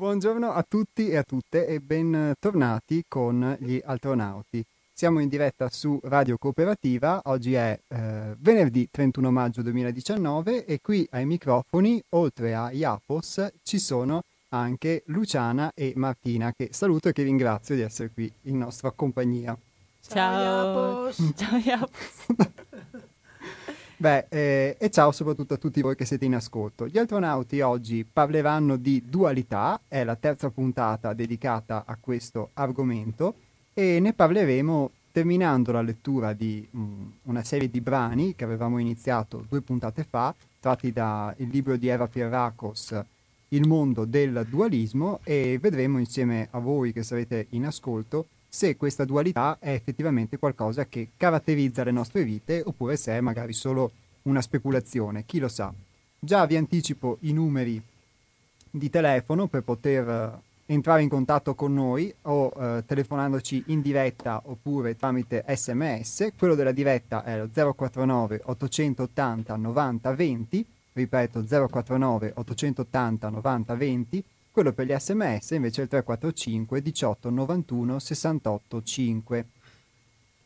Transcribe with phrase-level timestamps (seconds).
[0.00, 4.64] Buongiorno a tutti e a tutte e bentornati con gli Altronauti.
[4.94, 11.06] Siamo in diretta su Radio Cooperativa, oggi è eh, venerdì 31 maggio 2019 e qui
[11.10, 17.22] ai microfoni, oltre a Iapos, ci sono anche Luciana e Martina che saluto e che
[17.22, 19.54] ringrazio di essere qui in nostra compagnia.
[20.00, 22.09] Ciao, Ciao Iapos.
[24.00, 26.86] Beh, eh, e ciao soprattutto a tutti voi che siete in ascolto.
[26.86, 33.34] Gli astronauti oggi parleranno di dualità, è la terza puntata dedicata a questo argomento
[33.74, 36.80] e ne parleremo terminando la lettura di mh,
[37.24, 42.06] una serie di brani che avevamo iniziato due puntate fa, tratti dal libro di Eva
[42.06, 42.98] Pierracos,
[43.48, 49.04] Il mondo del dualismo, e vedremo insieme a voi che sarete in ascolto se questa
[49.04, 53.92] dualità è effettivamente qualcosa che caratterizza le nostre vite oppure se è magari solo
[54.22, 55.72] una speculazione, chi lo sa.
[56.18, 57.80] Già vi anticipo i numeri
[58.68, 64.42] di telefono per poter eh, entrare in contatto con noi o eh, telefonandoci in diretta
[64.44, 66.32] oppure tramite sms.
[66.36, 74.72] Quello della diretta è lo 049 880 90 20, ripeto 049 880 90 20 quello
[74.72, 79.46] per gli sms invece è il 345 18 91 68 5.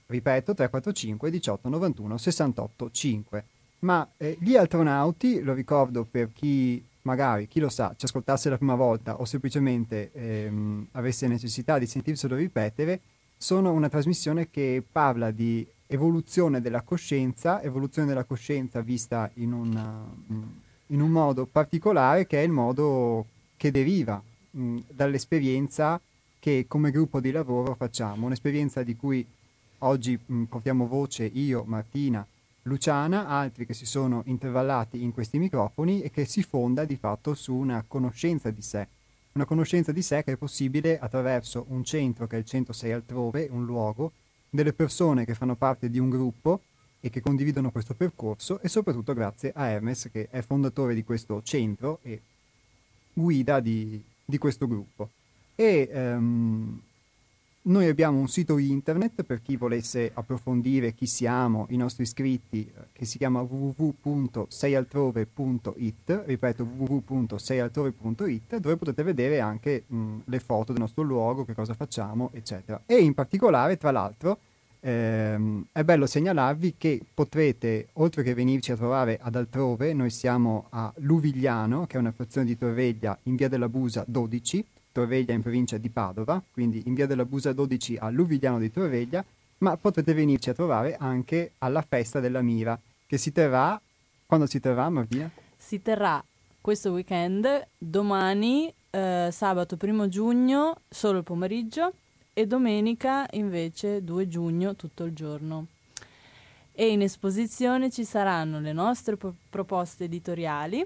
[0.07, 3.45] Ripeto 345 18 91 68 5.
[3.81, 8.57] Ma eh, gli astronauti, lo ricordo per chi magari, chi lo sa, ci ascoltasse la
[8.57, 13.01] prima volta o semplicemente ehm, avesse necessità di sentirselo ripetere,
[13.37, 20.03] sono una trasmissione che parla di evoluzione della coscienza, evoluzione della coscienza vista in, una,
[20.87, 26.01] in un modo particolare che è il modo che deriva mh, dall'esperienza
[26.39, 29.27] che come gruppo di lavoro facciamo, un'esperienza di cui
[29.79, 32.27] oggi mh, portiamo voce io, Martina,
[32.63, 37.35] Luciana, altri che si sono intervallati in questi microfoni e che si fonda di fatto
[37.35, 38.87] su una conoscenza di sé,
[39.33, 42.93] una conoscenza di sé che è possibile attraverso un centro che è il centro 6
[42.93, 44.13] altrove, un luogo,
[44.49, 46.61] delle persone che fanno parte di un gruppo
[47.01, 51.43] e che condividono questo percorso e soprattutto grazie a Hermes che è fondatore di questo
[51.43, 52.21] centro e
[53.15, 55.11] guida di, di questo gruppo.
[55.55, 56.81] E um,
[57.67, 63.07] noi abbiamo un sito internet per chi volesse approfondire chi siamo, i nostri iscritti, che
[63.07, 71.47] si chiama www.seialtrove.it, ripeto www.seialtrove.it, dove potete vedere anche mh, le foto del nostro luogo,
[71.47, 72.83] che cosa facciamo, eccetera.
[72.85, 74.41] E in particolare, tra l'altro,
[74.85, 80.67] ehm, è bello segnalarvi che potrete, oltre che venirci a trovare ad altrove, noi siamo
[80.71, 85.43] a Luvigliano, che è una frazione di Torveglia, in via della Busa 12, Torveglia in
[85.43, 89.25] provincia di Padova, quindi in via della Busa 12 a Luvigliano di Torveglia,
[89.59, 93.81] ma potrete venirci a trovare anche alla festa della Mira, che si terrà,
[94.27, 95.31] quando si terrà Martina?
[95.57, 96.23] Si terrà
[96.61, 101.93] questo weekend, domani, eh, sabato 1 giugno, solo il pomeriggio,
[102.35, 105.69] e domenica invece 2 giugno tutto il giorno.
[106.73, 110.85] E in esposizione ci saranno le nostre pro- proposte editoriali,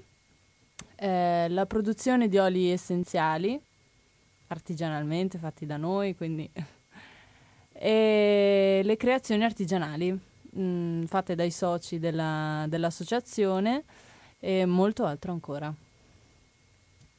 [0.96, 3.58] eh, la produzione di oli essenziali,
[4.48, 6.48] artigianalmente fatti da noi, quindi
[7.72, 13.84] e le creazioni artigianali mh, mm, fatte dai soci della, dell'associazione
[14.38, 15.72] e molto altro ancora.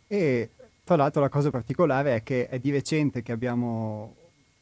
[0.08, 0.50] E
[0.84, 4.16] tra l'altro la cosa particolare è che è di recente che abbiamo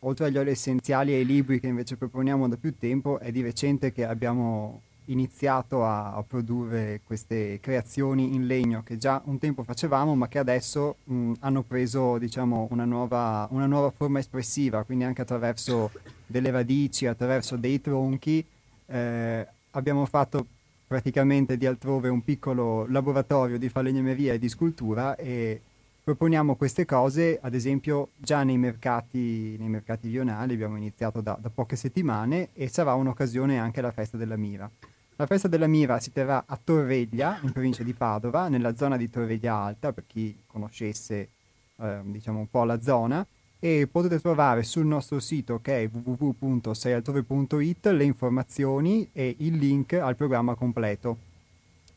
[0.08, 3.42] oltre agli oli essenziali e ai libri che invece proponiamo da più tempo, è di
[3.42, 9.64] recente che abbiamo iniziato a, a, produrre queste creazioni in legno che già un tempo
[9.64, 15.04] facevamo ma che adesso mh, hanno preso diciamo, una, nuova, una, nuova, forma espressiva, quindi
[15.04, 15.92] anche attraverso
[16.26, 18.44] delle radici, attraverso dei tronchi.
[18.86, 20.46] Eh, abbiamo fatto
[20.88, 25.62] praticamente di altrove un piccolo laboratorio di falegnameria e di scultura e
[26.08, 31.50] proponiamo queste cose, ad esempio, già nei mercati, nei mercati rionali, abbiamo iniziato da, da,
[31.50, 34.72] poche settimane e sarà un'occasione anche alla festa della Mira.
[35.18, 39.10] La festa della Mira si terrà a Torreglia, in provincia di Padova, nella zona di
[39.10, 41.28] Torreglia Alta, per chi conoscesse
[41.76, 43.28] eh, diciamo un po' la zona,
[43.60, 50.16] e potete trovare sul nostro sito che è www.seialtrove.it le informazioni e il link al
[50.16, 51.18] programma completo,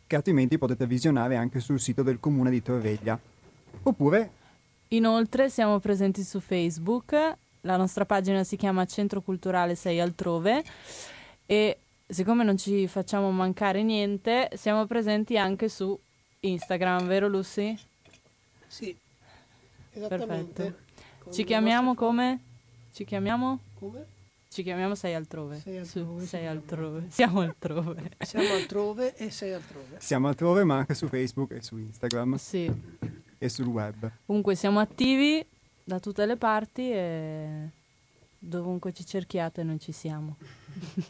[0.09, 3.17] che altrimenti potete visionare anche sul sito del comune di Torreglia.
[3.83, 4.39] Oppure...
[4.93, 7.13] Inoltre siamo presenti su Facebook,
[7.61, 10.65] la nostra pagina si chiama Centro Culturale Sei Altrove
[11.47, 15.97] e siccome non ci facciamo mancare niente, siamo presenti anche su
[16.41, 17.79] Instagram, vero Lucy?
[18.67, 18.97] Sì,
[19.93, 20.63] esattamente.
[20.63, 21.31] Perfetto.
[21.31, 22.41] Ci chiamiamo come?
[22.93, 23.59] Ci chiamiamo?
[23.79, 24.07] Come?
[24.49, 25.61] Ci chiamiamo Sei Altrove.
[25.61, 26.21] Sei altrove.
[26.21, 27.07] Su, sei altrove.
[27.11, 28.11] Siamo altrove.
[28.19, 29.97] Siamo altrove e sei altrove.
[29.99, 32.35] Siamo altrove ma anche su Facebook e su Instagram.
[32.35, 32.73] Sì.
[33.43, 34.11] E sul web.
[34.27, 35.45] Comunque siamo attivi
[35.83, 37.71] da tutte le parti e
[38.39, 40.37] dovunque ci cerchiate noi ci siamo.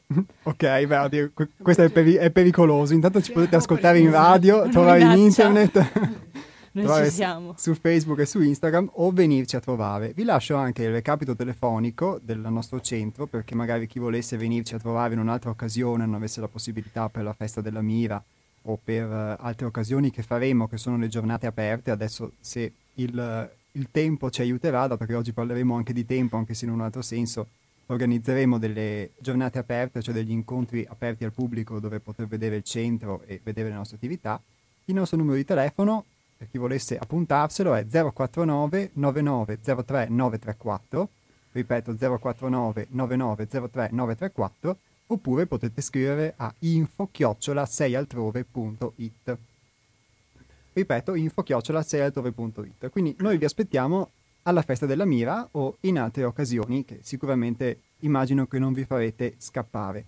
[0.45, 2.95] ok, beh, questo è, peri- è, pericoloso.
[2.95, 6.29] Intanto ci potete ascoltare in radio, trovare in internet.
[6.73, 7.55] Noi ci siamo.
[7.59, 10.13] Su Facebook e su Instagram o venirci a trovare.
[10.15, 14.79] Vi lascio anche il recapito telefonico del nostro centro perché magari chi volesse venirci a
[14.79, 18.23] trovare in un'altra occasione non avesse la possibilità per la festa della Mira
[18.63, 21.91] o per uh, altre occasioni che faremo, che sono le giornate aperte.
[21.91, 26.55] Adesso se il, il tempo ci aiuterà, dato che oggi parleremo anche di tempo, anche
[26.55, 27.47] se in un altro senso,
[27.87, 33.23] organizzeremo delle giornate aperte, cioè degli incontri aperti al pubblico dove poter vedere il centro
[33.27, 34.41] e vedere le nostre attività.
[34.85, 36.05] Il nostro numero di telefono
[36.41, 41.09] per chi volesse appuntarselo è 049 9903 934,
[41.53, 44.77] ripeto 049 9903 934,
[45.13, 49.39] oppure potete scrivere a info chiocciola 6altrove.it.
[50.73, 52.91] Ripeto, info chiocciola 6altrove.it.
[52.91, 54.11] Quindi noi vi aspettiamo
[54.43, 59.35] alla festa della Mira o in altre occasioni che sicuramente immagino che non vi farete
[59.39, 60.05] scappare.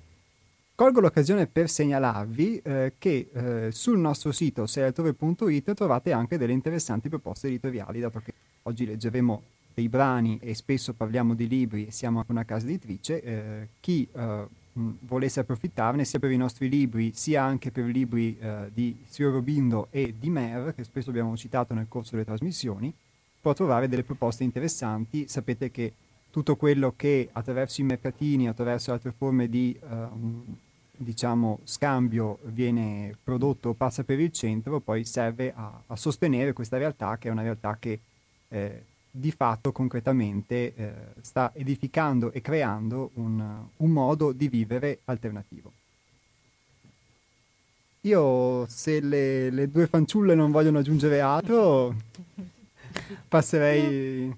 [0.75, 7.09] Colgo l'occasione per segnalarvi eh, che eh, sul nostro sito sealtrove.it trovate anche delle interessanti
[7.09, 8.33] proposte editoriali, dato che
[8.63, 9.43] oggi leggeremo
[9.75, 13.23] dei brani e spesso parliamo di libri e siamo anche una casa editrice.
[13.23, 18.39] Eh, chi eh, volesse approfittarne sia per i nostri libri sia anche per i libri
[18.39, 22.93] eh, di Sio Robindo e di Mer, che spesso abbiamo citato nel corso delle trasmissioni,
[23.41, 25.27] può trovare delle proposte interessanti.
[25.29, 25.93] Sapete che
[26.31, 30.57] tutto quello che attraverso i mercatini, attraverso altre forme di uh,
[30.97, 37.19] diciamo, scambio viene prodotto, passa per il centro, poi serve a, a sostenere questa realtà
[37.19, 38.01] che è una realtà che
[38.49, 45.71] eh, di fatto concretamente eh, sta edificando e creando un, un modo di vivere alternativo.
[48.05, 51.95] Io, se le, le, due fanciulle non vogliono aggiungere altro,
[53.29, 54.35] passerei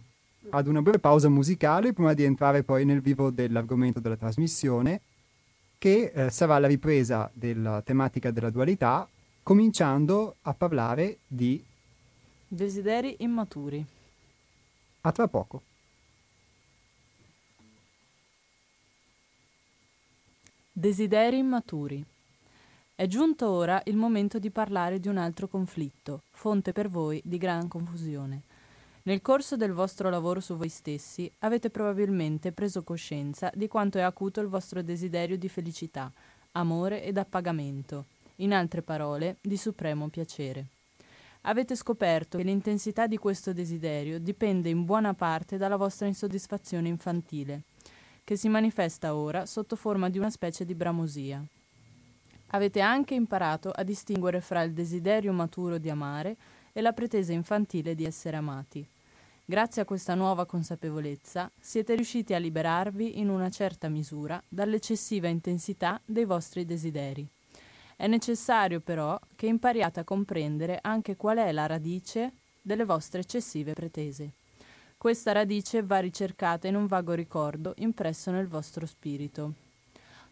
[0.51, 5.01] ad una breve pausa musicale prima di entrare poi nel vivo dell'argomento della trasmissione,
[5.79, 9.09] che eh, sarà la ripresa della tematica della dualità,
[9.43, 11.63] cominciando a parlare di
[12.49, 13.85] desideri immaturi.
[15.07, 15.63] A tra poco.
[20.73, 22.05] Desideri immaturi.
[22.95, 27.39] È giunto ora il momento di parlare di un altro conflitto, fonte per voi di
[27.39, 28.53] gran confusione
[29.07, 34.01] nel corso del vostro lavoro su voi stessi avete probabilmente preso coscienza di quanto è
[34.01, 36.11] acuto il vostro desiderio di felicità,
[36.53, 38.07] amore ed appagamento,
[38.37, 40.74] in altre parole, di supremo piacere.
[41.47, 47.65] Avete scoperto che l'intensità di questo desiderio dipende in buona parte dalla vostra insoddisfazione infantile,
[48.25, 51.45] che si manifesta ora sotto forma di una specie di bramosia.
[52.49, 56.37] Avete anche imparato a distinguere fra il desiderio maturo di amare
[56.73, 58.89] e la pretesa infantile di essere amati.
[59.45, 66.01] Grazie a questa nuova consapevolezza siete riusciti a liberarvi in una certa misura dall'eccessiva intensità
[66.07, 67.34] dei vostri desideri.
[67.97, 73.73] È necessario però che impariate a comprendere anche qual è la radice delle vostre eccessive
[73.73, 74.33] pretese.
[74.97, 79.53] Questa radice va ricercata in un vago ricordo impresso nel vostro spirito.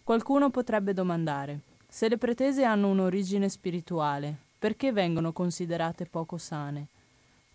[0.02, 6.86] Qualcuno potrebbe domandare, se le pretese hanno un'origine spirituale, perché vengono considerate poco sane?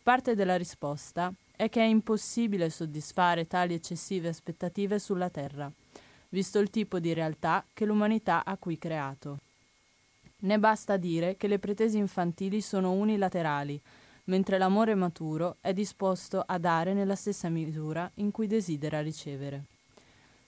[0.04, 5.70] Parte della risposta è che è impossibile soddisfare tali eccessive aspettative sulla Terra,
[6.30, 9.40] visto il tipo di realtà che l'umanità ha qui creato.
[10.39, 13.82] Ne basta dire che le pretese infantili sono unilaterali,
[14.25, 19.63] mentre l'amore maturo è disposto a dare nella stessa misura in cui desidera ricevere.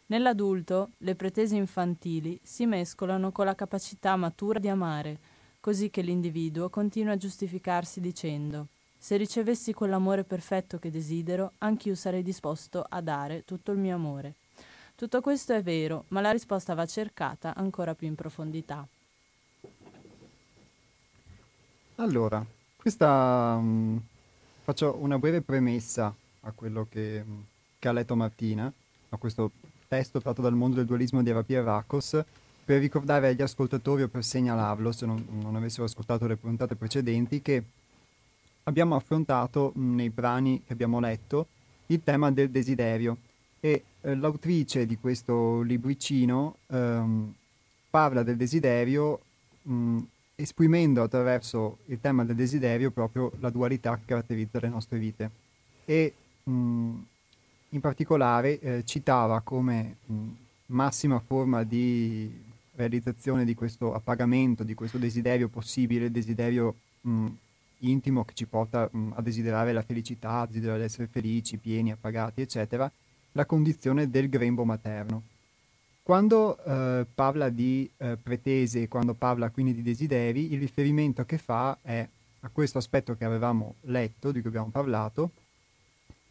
[0.07, 5.19] Nell'adulto le pretese infantili si mescolano con la capacità matura di amare,
[5.59, 8.67] così che l'individuo continua a giustificarsi dicendo
[9.01, 14.33] se ricevessi quell'amore perfetto che desidero, anch'io sarei disposto a dare tutto il mio amore.
[14.93, 18.85] Tutto questo è vero, ma la risposta va cercata ancora più in profondità.
[21.99, 22.45] Allora,
[22.77, 24.01] questa um,
[24.63, 27.21] faccio una breve premessa a quello che,
[27.77, 28.71] che, ha letto Martina,
[29.09, 29.51] a questo
[29.85, 32.23] testo tratto dal mondo del dualismo di Arapia Racos,
[32.63, 37.41] per ricordare agli ascoltatori o per segnalarlo, se non, non avessero ascoltato le puntate precedenti,
[37.41, 37.61] che
[38.63, 41.47] abbiamo affrontato mh, nei brani che abbiamo letto
[41.87, 43.17] il tema del desiderio.
[43.59, 47.33] E eh, l'autrice di questo libricino ehm,
[47.89, 49.19] parla del desiderio
[49.63, 49.99] mh,
[50.39, 55.31] esprimendo attraverso il tema del desiderio proprio la dualità che caratterizza le nostre vite
[55.83, 56.51] e mh,
[57.69, 59.97] in particolare eh, citava come
[60.67, 66.75] massima forma di realizzazione di questo appagamento, di questo desiderio possibile, desiderio
[67.79, 72.41] intimo che ci porta mh, a desiderare la felicità, a desiderare essere felici, pieni, appagati,
[72.41, 72.89] eccetera,
[73.33, 75.23] la condizione del grembo materno.
[76.09, 81.77] Quando eh, parla di eh, pretese, quando parla quindi di desideri, il riferimento che fa
[81.83, 82.03] è
[82.39, 85.29] a questo aspetto che avevamo letto, di cui abbiamo parlato,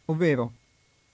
[0.07, 0.51] ovvero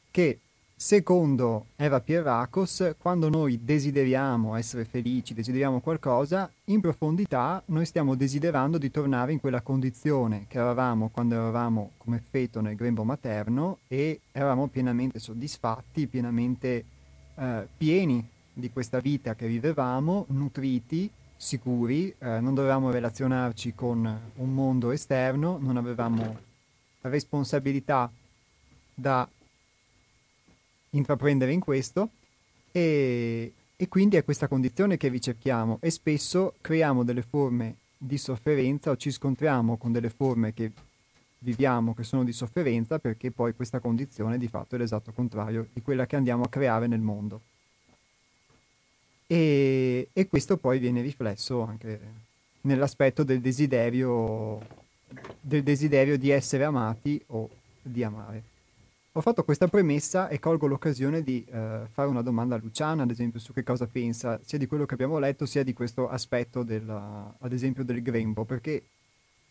[0.10, 0.40] che
[0.76, 8.80] secondo Eva Pierracos, quando noi desideriamo essere felici, desideriamo qualcosa, in profondità noi stiamo desiderando
[8.80, 14.22] di tornare in quella condizione che eravamo quando eravamo come feto nel grembo materno e
[14.32, 16.84] eravamo pienamente soddisfatti, pienamente
[17.36, 24.54] eh, pieni di questa vita che vivevamo, nutriti, sicuri, eh, non dovevamo relazionarci con un
[24.54, 26.38] mondo esterno, non avevamo
[27.02, 28.10] responsabilità
[28.94, 29.28] da
[30.92, 32.10] intraprendere in questo
[32.72, 38.92] e, e quindi è questa condizione che ricerchiamo e spesso creiamo delle forme di sofferenza
[38.92, 40.72] o ci scontriamo con delle forme che
[41.40, 45.82] viviamo che sono di sofferenza perché poi questa condizione di fatto è l'esatto contrario di
[45.82, 47.42] quella che andiamo a creare nel mondo.
[49.28, 52.00] E, e questo poi viene riflesso anche
[52.62, 54.60] nell'aspetto del desiderio,
[55.40, 57.50] del desiderio di essere amati o
[57.82, 58.44] di amare.
[59.18, 63.12] Ho fatto questa premessa e colgo l'occasione di eh, fare una domanda a Luciana, ad
[63.12, 66.64] esempio, su che cosa pensa sia di quello che abbiamo letto, sia di questo aspetto,
[66.64, 68.84] della, ad esempio, del grembo, perché,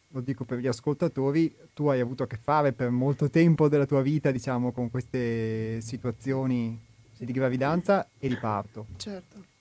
[0.09, 3.87] lo dico per gli ascoltatori, tu hai avuto a che fare per molto tempo della
[3.87, 6.79] tua vita, diciamo, con queste situazioni
[7.17, 8.85] di gravidanza e di parto.
[8.97, 9.54] Certo.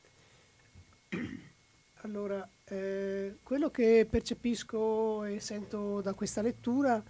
[2.02, 7.02] Allora, eh, quello che percepisco e sento da questa lettura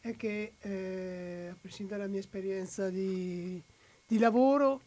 [0.00, 3.60] è che, eh, a prescindere dalla mia esperienza di,
[4.06, 4.80] di, lavoro,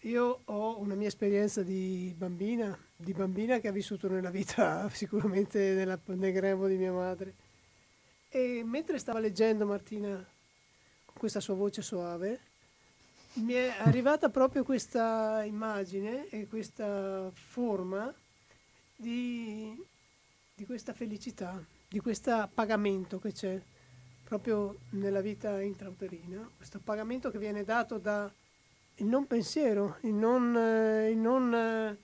[0.00, 5.74] io ho una mia esperienza di bambina, di bambina che ha vissuto nella vita sicuramente
[5.74, 7.34] nella, nel grembo di mia madre.
[8.28, 10.16] E mentre stava leggendo Martina
[11.04, 12.40] con questa sua voce soave,
[13.40, 18.12] mi è arrivata proprio questa immagine e questa forma
[18.96, 19.74] di,
[20.54, 23.60] di questa felicità, di questo appagamento che c'è
[24.24, 28.30] proprio nella vita intrauterina, questo appagamento che viene dato da
[28.96, 30.54] il non pensiero, il non,
[31.08, 31.96] il non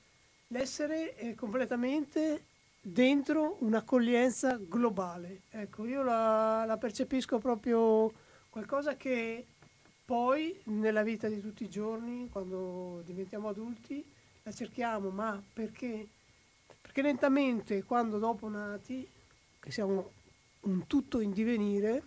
[0.49, 2.45] l'essere è completamente
[2.81, 5.43] dentro un'accoglienza globale.
[5.51, 8.13] Ecco, io la, la percepisco proprio
[8.51, 9.47] qualcosa che
[10.05, 14.05] poi nella vita di tutti i giorni, quando diventiamo adulti,
[14.43, 16.07] la cerchiamo, ma perché?
[16.81, 19.09] Perché lentamente, quando dopo nati,
[19.59, 20.11] che siamo
[20.61, 22.03] un tutto in divenire,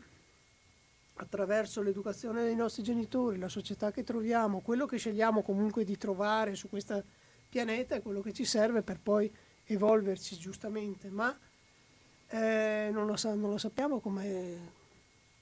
[1.15, 6.55] attraverso l'educazione dei nostri genitori, la società che troviamo, quello che scegliamo comunque di trovare
[6.55, 7.03] su questo
[7.49, 9.31] pianeta è quello che ci serve per poi
[9.65, 11.35] evolverci giustamente, ma
[12.29, 14.71] eh, non, lo sa- non, lo sappiamo come,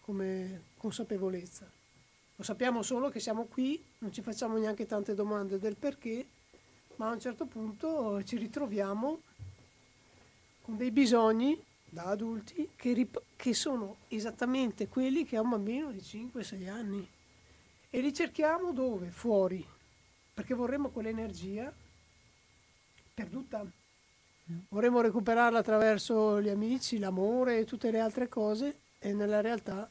[0.02, 1.70] come consapevolezza.
[2.38, 6.26] Lo sappiamo solo che siamo qui, non ci facciamo neanche tante domande del perché,
[6.98, 9.22] ma a un certo punto ci ritroviamo
[10.62, 15.92] con dei bisogni da adulti che, rip- che sono esattamente quelli che ha un bambino
[15.92, 17.08] di 5-6 anni.
[17.90, 19.08] E li cerchiamo dove?
[19.12, 19.66] Fuori,
[20.34, 21.74] perché vorremmo quell'energia
[23.14, 23.66] perduta.
[24.68, 29.90] Vorremmo recuperarla attraverso gli amici, l'amore e tutte le altre cose e nella realtà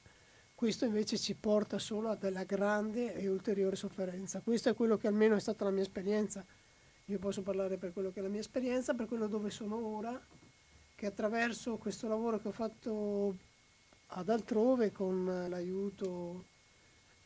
[0.55, 4.41] questo invece ci porta solo a della grande e ulteriore sofferenza.
[4.41, 6.45] Questo è quello che almeno è stata la mia esperienza.
[7.07, 10.19] Io posso parlare per quello che è la mia esperienza, per quello dove sono ora,
[10.95, 13.37] che attraverso questo lavoro che ho fatto
[14.07, 16.45] ad altrove con l'aiuto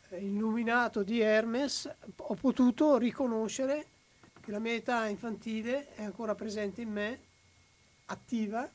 [0.09, 3.87] eh, illuminato di Hermes, ho potuto riconoscere
[4.41, 7.21] che la mia età infantile è ancora presente in me,
[8.07, 8.69] attiva,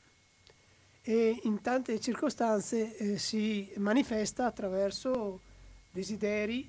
[1.06, 5.38] e in tante circostanze eh, si manifesta attraverso
[5.90, 6.66] desideri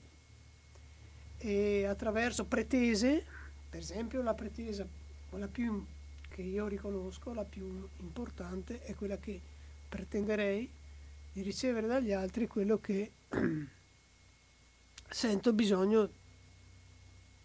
[1.37, 3.25] e attraverso pretese,
[3.69, 4.85] per esempio la pretesa,
[5.29, 5.85] quella più
[6.27, 9.39] che io riconosco, la più importante, è quella che
[9.87, 10.69] pretenderei
[11.31, 13.11] di ricevere dagli altri quello che
[15.09, 16.09] sento bisogno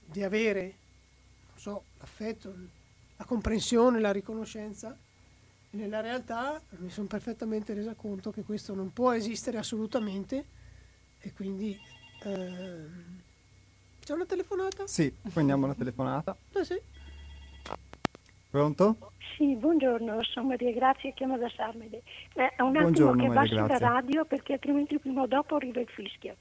[0.07, 0.75] di avere,
[1.51, 2.53] non so, l'affetto,
[3.17, 4.97] la comprensione, la riconoscenza
[5.71, 10.45] nella realtà mi sono perfettamente resa conto che questo non può esistere assolutamente
[11.21, 11.79] e quindi
[12.25, 12.87] eh,
[14.05, 14.87] c'è una telefonata?
[14.87, 16.37] Sì, prendiamo la telefonata.
[16.55, 16.81] Ah, sì.
[18.51, 19.13] Pronto?
[19.37, 22.03] Sì, buongiorno, sono Maria Grazia, chiamo da Sarmede.
[22.35, 25.89] Eh, un attimo buongiorno, che passi la radio perché altrimenti prima o dopo arriva il
[25.89, 26.37] fischio.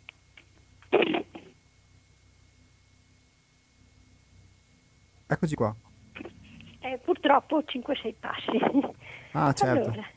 [5.28, 5.76] Eccoci qua.
[6.80, 8.58] Eh, purtroppo 5-6 passi.
[9.32, 9.90] Ah, certo.
[9.90, 10.08] Allora,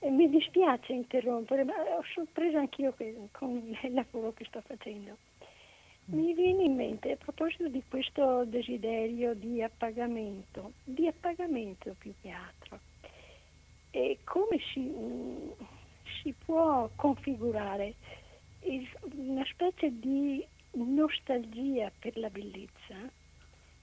[0.00, 2.94] E mi dispiace interrompere, ma ho sorpresa anch'io
[3.32, 5.16] con il lavoro che sto facendo.
[6.06, 12.30] Mi viene in mente, a proposito di questo desiderio di appagamento, di appagamento più che
[12.30, 12.78] altro,
[13.90, 14.92] e come si,
[16.22, 17.94] si può configurare
[19.16, 22.94] una specie di nostalgia per la bellezza,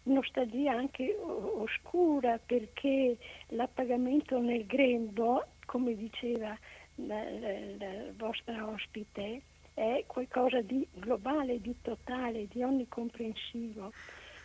[0.04, 3.18] nostalgia anche oscura perché
[3.50, 6.58] l'appagamento nel grembo, come diceva
[6.96, 9.42] la, la, la vostra ospite,
[9.74, 13.92] è qualcosa di globale, di totale, di onnicomprensivo.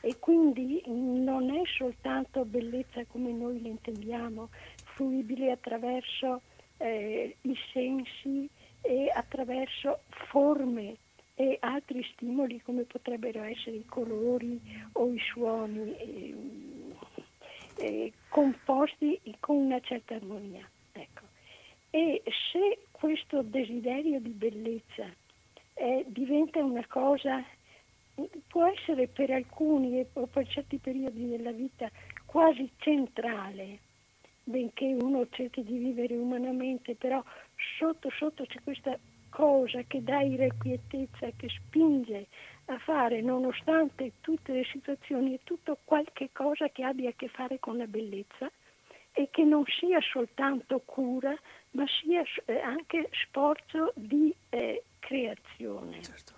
[0.00, 4.48] E quindi non è soltanto bellezza come noi l'intendiamo,
[4.94, 6.42] fruibile attraverso
[6.76, 8.48] eh, i sensi
[8.80, 10.96] e attraverso forme
[11.40, 14.60] e altri stimoli come potrebbero essere i colori
[14.94, 16.34] o i suoni eh,
[17.76, 20.68] eh, composti con una certa armonia.
[20.90, 21.22] Ecco.
[21.90, 25.06] E se questo desiderio di bellezza
[25.74, 27.44] eh, diventa una cosa,
[28.48, 31.88] può essere per alcuni o per certi periodi della vita
[32.24, 33.78] quasi centrale,
[34.42, 37.22] benché uno cerchi di vivere umanamente, però
[37.78, 38.98] sotto sotto c'è questa
[39.28, 42.26] cosa che dà irrequietezza, che spinge
[42.66, 47.58] a fare, nonostante tutte le situazioni e tutto qualche cosa che abbia a che fare
[47.58, 48.50] con la bellezza
[49.12, 51.34] e che non sia soltanto cura,
[51.72, 56.02] ma sia eh, anche sforzo di eh, creazione.
[56.02, 56.34] Certo.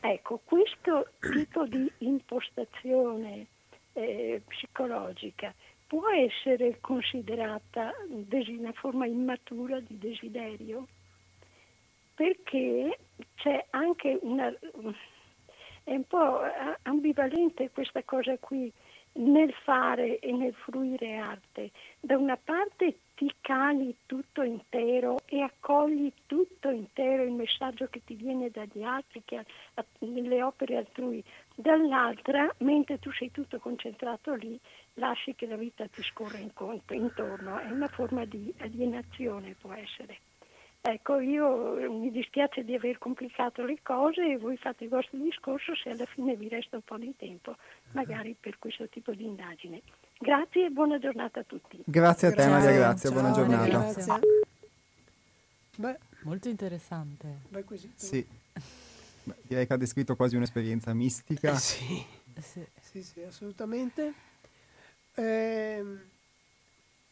[0.00, 3.46] Ecco, questo tipo di impostazione
[3.94, 5.54] eh, psicologica
[5.86, 10.86] può essere considerata una forma immatura di desiderio?
[12.14, 12.98] Perché
[13.36, 14.48] c'è anche una...
[15.84, 16.40] è un po'
[16.82, 18.72] ambivalente questa cosa qui
[19.16, 21.70] nel fare e nel fruire arte.
[22.00, 28.14] Da una parte ti cali tutto intero e accogli tutto intero il messaggio che ti
[28.14, 29.44] viene dagli altri, che,
[30.00, 31.22] nelle opere altrui,
[31.54, 34.58] dall'altra, mentre tu sei tutto concentrato lì,
[34.94, 37.58] lasci che la vita ti scorra intorno.
[37.58, 40.18] È una forma di alienazione, può essere.
[40.86, 45.74] Ecco, io mi dispiace di aver complicato le cose e voi fate il vostro discorso
[45.74, 47.56] se alla fine vi resta un po' di tempo,
[47.92, 49.80] magari per questo tipo di indagine.
[50.18, 51.80] Grazie e buona giornata a tutti.
[51.86, 53.66] Grazie a te Maria, grazie, Ciao, buona giornata.
[53.66, 54.20] Grazie.
[55.76, 57.38] Beh, Molto interessante.
[57.48, 57.90] Beh, così.
[57.94, 58.26] Sì.
[59.22, 61.52] Beh, direi che ha descritto quasi un'esperienza mistica.
[61.52, 62.04] Eh sì.
[62.40, 62.66] sì.
[62.82, 64.12] sì, sì, assolutamente.
[65.14, 66.12] Ehm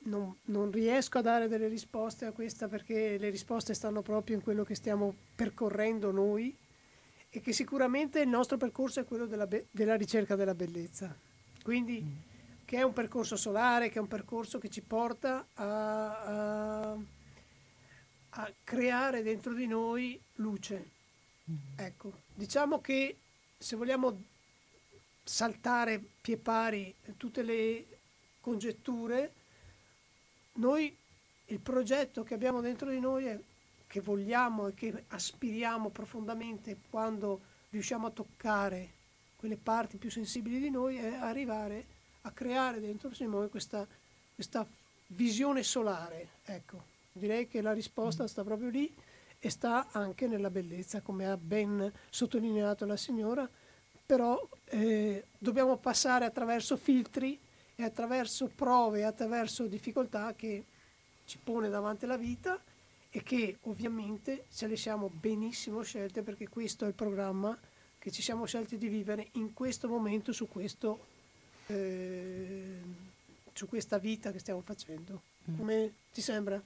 [0.04, 4.42] non, non, riesco a dare delle risposte a questa perché le risposte stanno proprio in
[4.42, 6.56] quello che stiamo percorrendo noi
[7.30, 11.16] e che sicuramente il nostro percorso è quello della, be- della ricerca della bellezza.
[11.62, 12.64] Quindi mm.
[12.64, 16.96] che è un percorso solare, che è un percorso che ci porta a, a,
[18.30, 20.90] a creare dentro di noi luce.
[21.50, 21.54] Mm.
[21.76, 23.16] Ecco, diciamo che
[23.56, 24.20] se vogliamo
[25.24, 27.86] saltare pie pari tutte le
[28.40, 29.32] congetture,
[30.54, 30.96] noi
[31.46, 33.38] il progetto che abbiamo dentro di noi è
[33.86, 39.00] che vogliamo e che aspiriamo profondamente quando riusciamo a toccare
[39.36, 41.84] quelle parti più sensibili di noi è arrivare
[42.22, 43.86] a creare dentro di noi questa,
[44.34, 44.66] questa
[45.08, 46.28] visione solare.
[46.44, 48.94] Ecco, direi che la risposta sta proprio lì
[49.38, 53.48] e sta anche nella bellezza, come ha ben sottolineato la signora,
[54.06, 57.38] però eh, dobbiamo passare attraverso filtri
[57.74, 60.64] e attraverso prove, attraverso difficoltà che
[61.24, 62.60] ci pone davanti la vita
[63.10, 67.58] e che ovviamente ce le siamo benissimo scelte perché questo è il programma
[67.98, 71.06] che ci siamo scelti di vivere in questo momento su, questo,
[71.66, 72.80] eh,
[73.52, 75.22] su questa vita che stiamo facendo.
[75.50, 75.56] Mm.
[75.56, 76.60] Come ti sembra?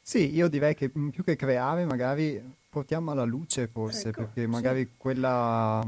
[0.00, 4.82] Sì, io direi che più che creare magari portiamo alla luce forse, ecco, perché magari
[4.82, 4.90] sì.
[4.96, 5.84] quella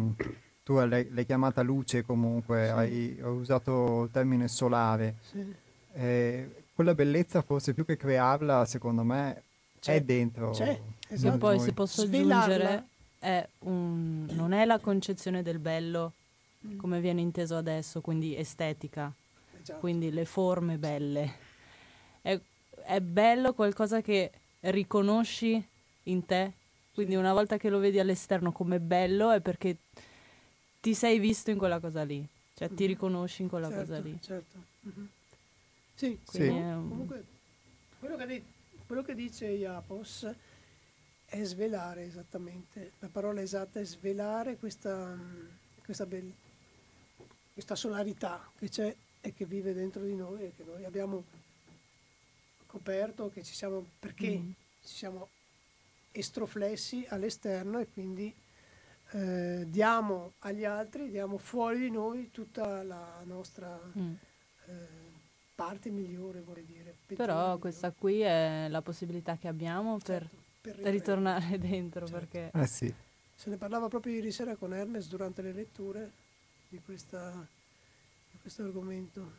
[0.64, 2.70] tu l'hai, l'hai chiamata luce comunque, sì.
[2.70, 5.16] hai, hai, usato il termine solare.
[5.30, 5.54] Sì.
[5.94, 9.42] Eh, quella bellezza forse più che crearla, secondo me,
[9.80, 10.50] c'è, è dentro.
[10.50, 11.34] C'è, esatto.
[11.34, 12.86] E poi se posso aggiungere,
[13.18, 16.12] è un, non è la concezione del bello
[16.66, 16.78] mm.
[16.78, 19.12] come viene inteso adesso, quindi estetica,
[19.60, 19.80] esatto.
[19.80, 21.32] quindi le forme belle.
[22.20, 22.38] È,
[22.84, 25.62] è bello qualcosa che riconosci
[26.04, 26.52] in te,
[26.94, 27.18] quindi sì.
[27.18, 29.76] una volta che lo vedi all'esterno come bello è perché
[30.82, 32.76] ti sei visto in quella cosa lì, cioè mm-hmm.
[32.76, 34.18] ti riconosci in quella certo, cosa lì.
[34.20, 34.58] Certo.
[34.88, 35.06] Mm-hmm.
[35.94, 36.42] Sì, sì.
[36.48, 36.88] Un...
[36.88, 37.24] comunque
[38.00, 38.44] quello che, di-
[38.84, 40.28] quello che dice Iapos
[41.26, 45.16] è svelare esattamente, la parola esatta è svelare questa,
[45.84, 46.34] questa, be-
[47.52, 51.22] questa solarità che c'è e che vive dentro di noi e che noi abbiamo
[52.66, 54.50] scoperto che ci siamo, perché Mm.
[54.84, 55.28] ci siamo
[56.10, 58.34] estroflessi all'esterno e quindi
[59.12, 64.12] eh, diamo agli altri, diamo fuori di noi tutta la nostra Mm.
[64.66, 64.72] eh,
[65.54, 66.94] parte migliore, vorrei dire.
[67.14, 67.58] Però migliore.
[67.58, 70.96] questa qui è la possibilità che abbiamo per Certo, per riprendere.
[70.96, 72.26] ritornare dentro Certo.
[72.26, 72.92] perché Eh sì.
[73.34, 76.10] Se ne parlava proprio ieri sera con Hermes durante le letture
[76.68, 77.32] di, questa,
[78.30, 79.32] di questo argomento.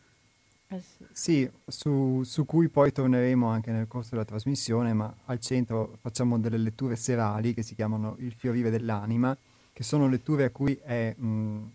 [0.67, 1.05] eh sì.
[1.13, 6.37] Sì, su, su cui poi torneremo anche nel corso della trasmissione, ma al centro facciamo
[6.37, 9.35] delle letture serali che si chiamano Il fiorire dell'anima,
[9.73, 11.71] che sono letture a cui è, mh,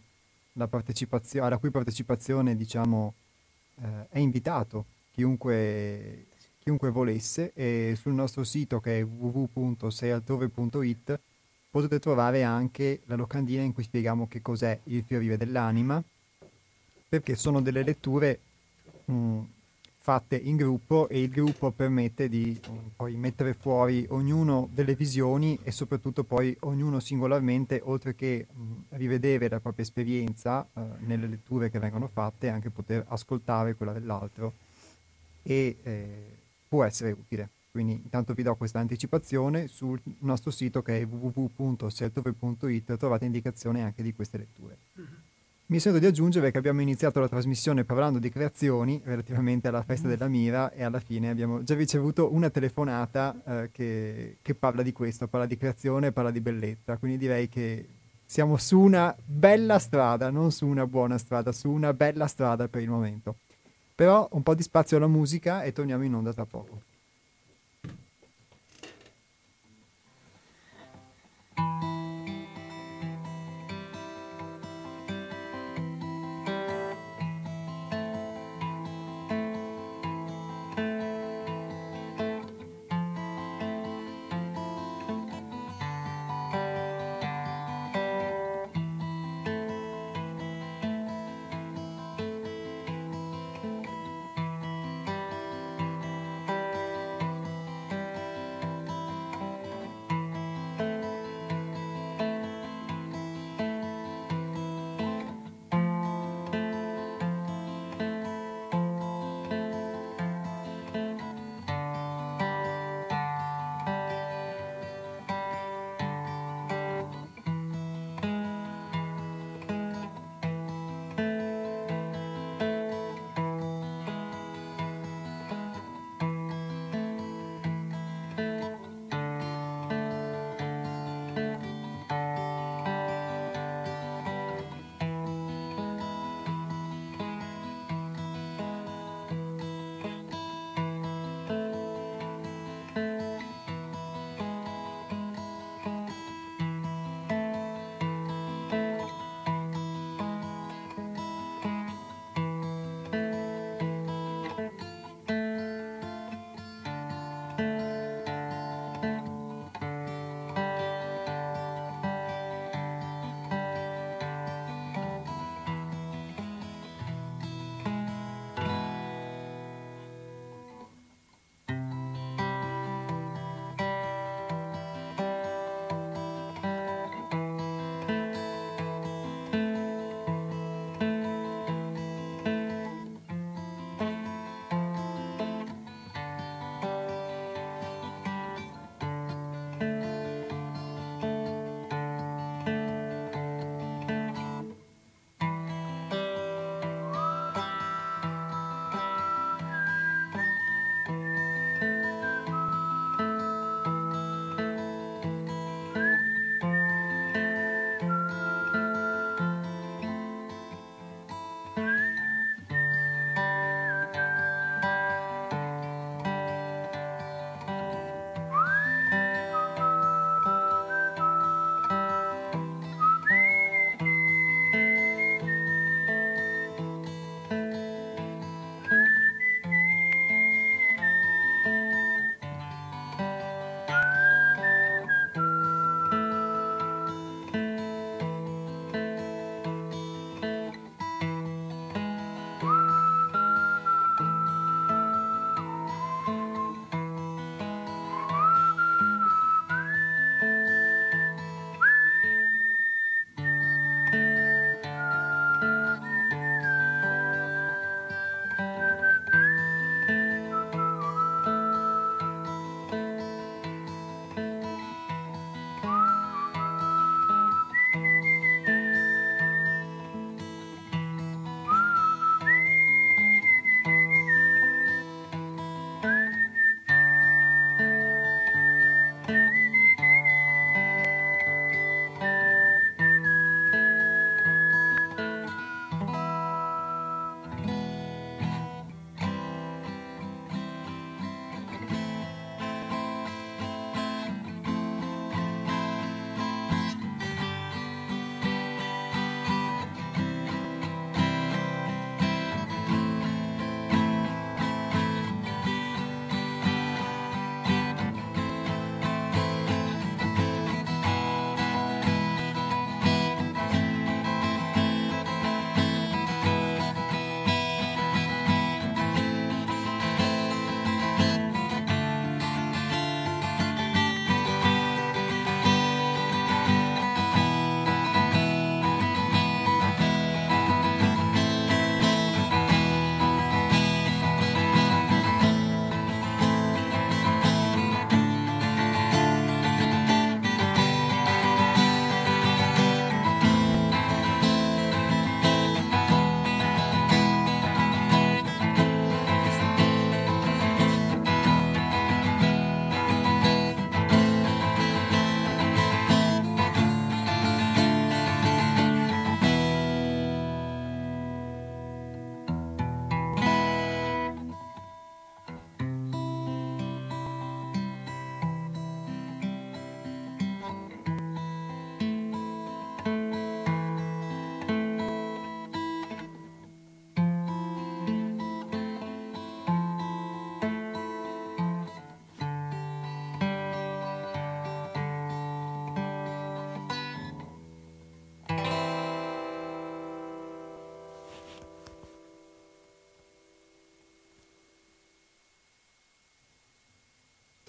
[0.54, 0.68] alla
[1.58, 3.12] cui partecipazione diciamo,
[3.82, 6.24] eh, è invitato chiunque,
[6.62, 7.52] chiunque volesse.
[7.54, 11.20] E sul nostro sito che è www.seialtrove.it
[11.70, 16.00] potete trovare anche la locandina in cui spieghiamo che cos'è il fiorire dell'anima,
[17.08, 18.38] perché sono delle letture
[19.04, 19.40] mh,
[20.08, 25.58] fatte in gruppo e il gruppo permette di mh, poi mettere fuori ognuno delle visioni
[25.62, 31.68] e soprattutto poi ognuno singolarmente, oltre che mh, rivedere la propria esperienza eh, nelle letture
[31.68, 34.54] che vengono fatte, anche poter ascoltare quella dell'altro
[35.42, 37.50] e eh, può essere utile.
[37.70, 44.02] Quindi intanto vi do questa anticipazione sul nostro sito che è www.seltove.it trovate indicazione anche
[44.02, 44.78] di queste letture.
[45.70, 50.08] Mi sento di aggiungere che abbiamo iniziato la trasmissione parlando di creazioni relativamente alla festa
[50.08, 54.94] della mira e alla fine abbiamo già ricevuto una telefonata eh, che, che parla di
[54.94, 57.86] questo, parla di creazione, parla di bellezza, quindi direi che
[58.24, 62.80] siamo su una bella strada, non su una buona strada, su una bella strada per
[62.80, 63.34] il momento.
[63.94, 66.80] Però un po' di spazio alla musica e torniamo in onda tra poco.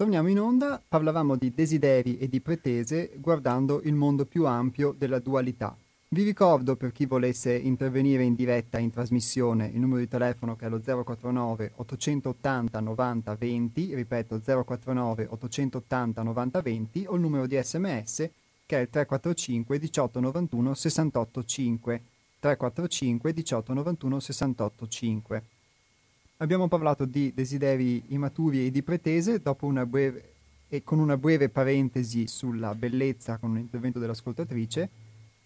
[0.00, 5.18] Torniamo in onda, parlavamo di desideri e di pretese guardando il mondo più ampio della
[5.18, 5.76] dualità.
[6.08, 10.64] Vi ricordo per chi volesse intervenire in diretta in trasmissione il numero di telefono che
[10.64, 17.60] è lo 049 880 90 20, ripeto 049 880 90 20 o il numero di
[17.62, 18.30] sms
[18.64, 22.02] che è il 345 18 91 68 5
[22.40, 25.42] 345 18 91 68 5.
[26.42, 30.32] Abbiamo parlato di desideri immaturi e di pretese una breve
[30.70, 34.88] e con una breve parentesi sulla bellezza con un intervento dell'ascoltatrice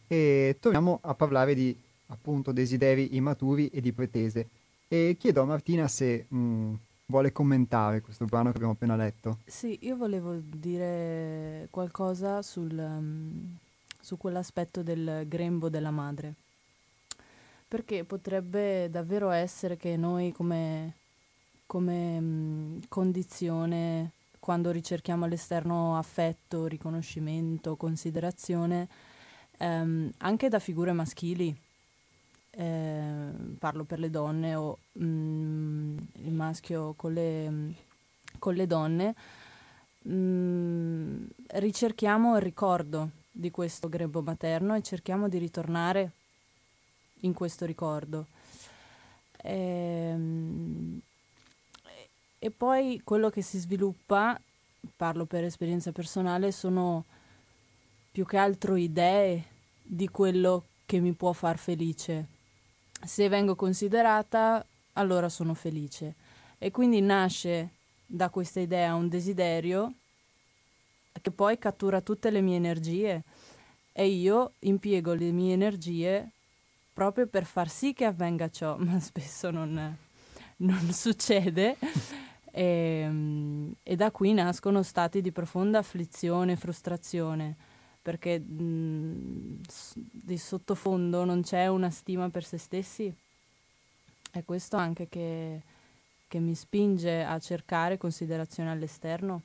[0.06, 1.76] e torniamo a parlare di
[2.06, 4.48] appunto desideri immaturi e di pretese.
[4.86, 6.74] E chiedo a Martina se mh, mm,
[7.06, 9.38] vuole commentare questo brano che abbiamo appena letto.
[9.46, 13.56] Sì, io volevo dire qualcosa sul, um,
[14.00, 16.34] su quell'aspetto del grembo della madre.
[17.66, 20.94] Perché potrebbe davvero essere che noi come,
[21.66, 28.88] come mm, condizione, quando ricerchiamo all'esterno affetto, riconoscimento, considerazione,
[29.58, 31.56] ehm, anche da figure maschili,
[32.50, 37.74] eh, parlo per le donne o mh, mm, il maschio con le,
[38.38, 39.14] con le donne,
[40.02, 41.24] mh, mm,
[41.54, 46.12] ricerchiamo il ricordo di questo grembo materno e cerchiamo di ritornare
[47.24, 48.26] in questo ricordo.
[49.42, 51.00] E, ehm,
[52.38, 54.38] e poi quello che si sviluppa,
[54.96, 57.04] parlo per esperienza personale, sono
[58.12, 59.44] più che altro idee
[59.82, 62.26] di quello che mi può far felice.
[63.02, 66.14] Se vengo considerata, allora sono felice.
[66.58, 67.70] E quindi nasce
[68.06, 69.94] da questa idea un desiderio
[71.20, 73.22] che poi cattura tutte le mie energie
[73.92, 76.33] e io impiego le mie energie
[76.94, 79.96] proprio per far sì che avvenga ciò, ma spesso non,
[80.56, 81.76] non succede.
[82.50, 82.62] E,
[83.04, 87.56] ehm, e, da qui nascono stati di profonda afflizione, frustrazione
[88.04, 93.10] perché mh, di sottofondo non c'è una stima per se stessi.
[94.30, 95.62] È questo anche che,
[96.28, 99.40] che mi spinge a cercare considerazione all'esterno.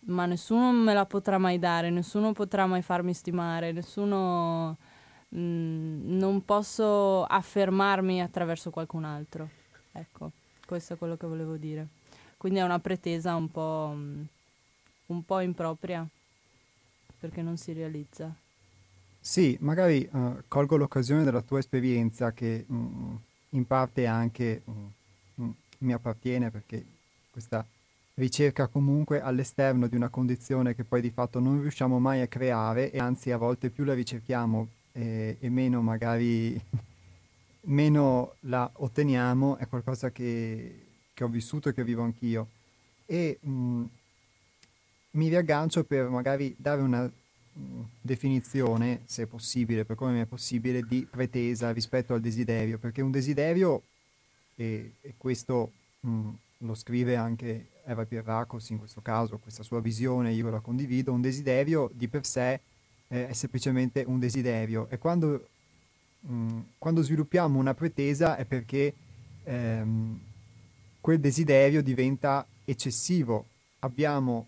[0.00, 4.76] Ma nessuno me la potrà mai dare, nessuno potrà mai farmi stimare, nessuno...
[5.30, 9.48] Mh, non posso affermarmi attraverso qualcun altro.
[9.92, 10.32] Ecco,
[10.66, 11.88] questo è quello che volevo dire.
[12.36, 13.94] Quindi è una pretesa un po',
[15.06, 16.06] un po impropria
[17.18, 18.32] perché non si realizza.
[19.20, 23.14] Sì, magari uh, colgo l'occasione della tua esperienza che mm,
[23.50, 26.84] in parte anche mm, mi appartiene perché
[27.30, 27.66] questa
[28.14, 32.90] ricerca comunque all'esterno di una condizione che poi di fatto non riusciamo mai a creare
[32.90, 36.60] e anzi a volte più la ricerchiamo eh, e meno magari
[37.62, 42.48] meno la otteniamo è qualcosa che, che ho vissuto e che vivo anch'io.
[43.06, 43.84] E mh,
[45.12, 50.82] mi riaggancio per magari dare una mm, definizione, se è possibile, per come è possibile,
[50.82, 53.82] di pretesa rispetto al desiderio, perché un desiderio,
[54.56, 59.80] e, e questo mh, mm, lo scrive anche Eva Pierracos in questo caso, questa sua
[59.80, 62.60] visione io la condivido, un desiderio di per sé
[63.08, 64.88] eh, è semplicemente un desiderio.
[64.90, 65.48] E quando,
[66.20, 68.94] mh, mm, quando sviluppiamo una pretesa è perché
[69.44, 70.20] ehm,
[71.00, 73.46] quel desiderio diventa eccessivo,
[73.80, 74.46] abbiamo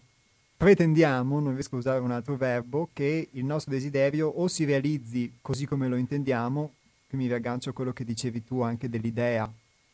[0.61, 5.39] pretendiamo, non riesco a usare un altro verbo, che il nostro desiderio o si realizzi
[5.41, 6.75] così come lo intendiamo,
[7.09, 9.51] qui mi riaggancio a quello che dicevi tu anche dell'idea,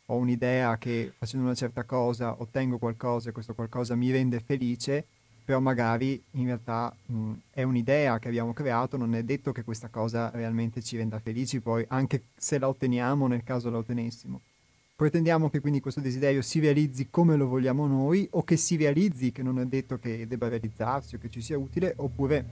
[0.07, 5.07] ho un'idea che facendo una certa cosa ottengo qualcosa e questo qualcosa mi rende felice,
[5.47, 9.87] però magari in realtà mh, è un'idea che abbiamo creato, non è detto che questa
[9.87, 14.41] cosa realmente ci renda felici, poi anche se la otteniamo nel caso la ottenessimo.
[14.97, 19.31] Pretendiamo che quindi questo desiderio si realizzi come lo vogliamo noi o che si realizzi,
[19.31, 22.45] che non è detto che debba realizzarsi o che ci sia utile, oppure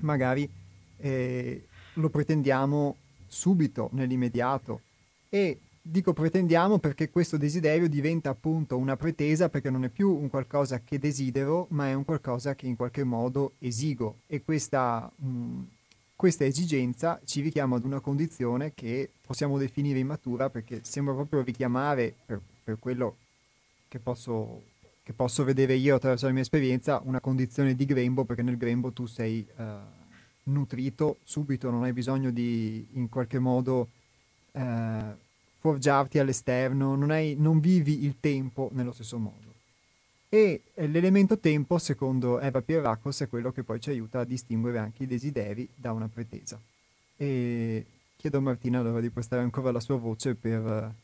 [0.00, 0.50] magari
[0.96, 2.96] eh, lo pretendiamo
[3.28, 4.80] subito, nell'immediato.
[5.28, 10.28] E dico pretendiamo perché questo desiderio diventa appunto una pretesa perché non è più un
[10.28, 14.18] qualcosa che desidero, ma è un qualcosa che in qualche modo esigo.
[14.26, 15.10] E questa...
[15.16, 15.76] Mh,
[16.18, 22.12] questa esigenza ci richiama ad una condizione che possiamo definire immatura perché sembra proprio richiamare,
[22.26, 23.18] per, per quello
[23.86, 24.62] che posso,
[25.04, 28.90] che posso, vedere io attraverso la mia esperienza, una condizione di grembo perché nel grembo
[28.90, 29.62] tu sei uh,
[30.50, 33.88] nutrito subito, non hai bisogno di in qualche modo
[34.50, 34.60] uh,
[35.58, 39.46] forgiarti all'esterno, non, hai, non vivi il tempo nello stesso modo.
[40.28, 44.78] E eh, l'elemento tempo, secondo Eva Pierracos, è quello che poi ci aiuta a distinguere
[44.78, 46.60] anche i desideri da una pretesa.
[47.16, 47.86] E
[48.16, 50.94] chiedo a Martina allora di prestare ancora la sua voce per...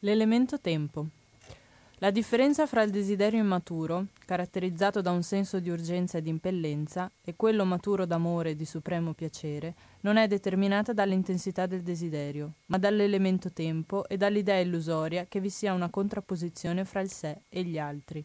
[0.00, 1.06] L'elemento tempo.
[2.00, 7.10] La differenza fra il desiderio immaturo, caratterizzato da un senso di urgenza e di impellenza,
[7.24, 12.76] e quello maturo d'amore e di supremo piacere, non è determinata dall'intensità del desiderio, ma
[12.76, 17.78] dall'elemento tempo e dall'idea illusoria che vi sia una contrapposizione fra il sé e gli
[17.78, 18.22] altri.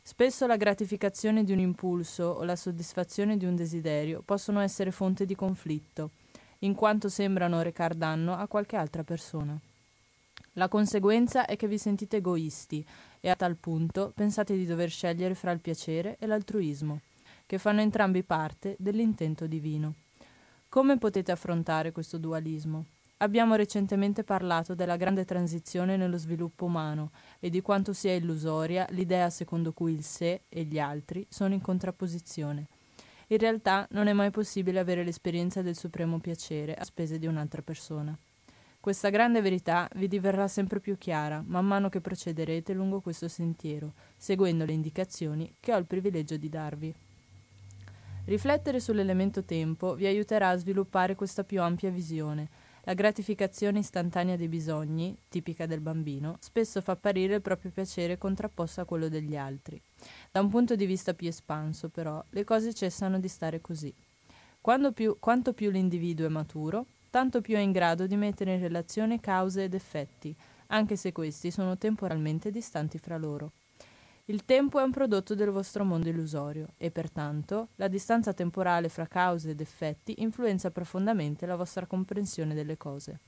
[0.00, 5.26] Spesso la gratificazione di un impulso o la soddisfazione di un desiderio possono essere fonte
[5.26, 6.12] di conflitto,
[6.60, 9.60] in quanto sembrano recar danno a qualche altra persona.
[10.58, 12.82] La conseguenza è che vi sentite egoisti
[13.20, 17.00] e a tal punto pensate di dover scegliere fra il piacere e l'altruismo,
[17.44, 19.92] che fanno entrambi parte dell'intento divino.
[20.70, 22.86] Come potete affrontare questo dualismo?
[23.18, 29.28] Abbiamo recentemente parlato della grande transizione nello sviluppo umano e di quanto sia illusoria l'idea
[29.28, 32.66] secondo cui il sé e gli altri sono in contrapposizione.
[33.26, 37.60] In realtà non è mai possibile avere l'esperienza del supremo piacere a spese di un'altra
[37.60, 38.16] persona.
[38.86, 43.94] Questa grande verità vi diverrà sempre più chiara man mano che procederete lungo questo sentiero,
[44.16, 46.94] seguendo le indicazioni che ho il privilegio di darvi.
[48.26, 52.48] Riflettere sull'elemento tempo vi aiuterà a sviluppare questa più ampia visione.
[52.84, 58.82] La gratificazione istantanea dei bisogni, tipica del bambino, spesso fa apparire il proprio piacere contrapposto
[58.82, 59.82] a quello degli altri.
[60.30, 63.92] Da un punto di vista più espanso, però, le cose cessano di stare così.
[64.94, 66.86] Più, quanto più l'individuo è maturo,
[67.16, 70.36] tanto più è in grado di mettere in relazione cause ed effetti,
[70.66, 73.52] anche se questi sono temporalmente distanti fra loro.
[74.26, 79.06] Il tempo è un prodotto del vostro mondo illusorio e pertanto la distanza temporale fra
[79.06, 83.18] cause ed effetti influenza profondamente la vostra comprensione delle cose.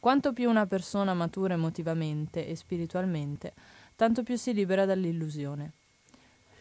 [0.00, 3.54] Quanto più una persona matura emotivamente e spiritualmente,
[3.94, 5.74] tanto più si libera dall'illusione.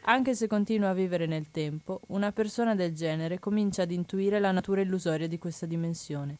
[0.05, 4.51] Anche se continua a vivere nel tempo, una persona del genere comincia ad intuire la
[4.51, 6.39] natura illusoria di questa dimensione.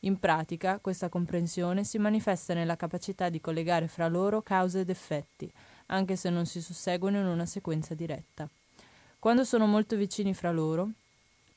[0.00, 5.48] In pratica, questa comprensione si manifesta nella capacità di collegare fra loro cause ed effetti,
[5.86, 8.48] anche se non si susseguono in una sequenza diretta.
[9.20, 10.90] Quando sono molto vicini fra loro,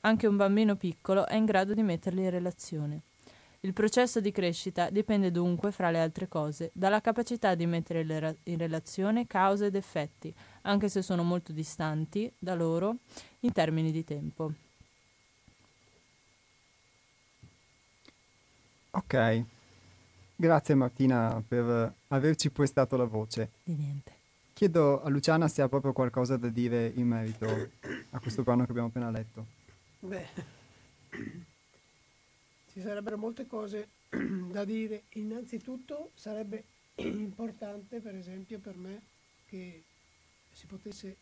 [0.02, 3.00] anche un bambino piccolo è in grado di metterli in relazione.
[3.62, 8.00] Il processo di crescita dipende dunque, fra le altre cose, dalla capacità di mettere
[8.44, 10.32] in relazione cause ed effetti,
[10.62, 12.96] anche se sono molto distanti da loro
[13.40, 14.52] in termini di tempo.
[18.92, 19.44] Ok,
[20.34, 23.50] grazie Martina per averci prestato la voce.
[23.62, 24.12] Di niente.
[24.54, 27.46] Chiedo a Luciana se ha proprio qualcosa da dire in merito
[28.10, 29.46] a questo brano che abbiamo appena letto.
[30.00, 30.28] Beh,
[32.72, 35.04] ci sarebbero molte cose da dire.
[35.14, 36.64] Innanzitutto sarebbe
[36.96, 39.00] importante, per esempio, per me
[39.46, 39.82] che
[40.52, 41.16] si potesse,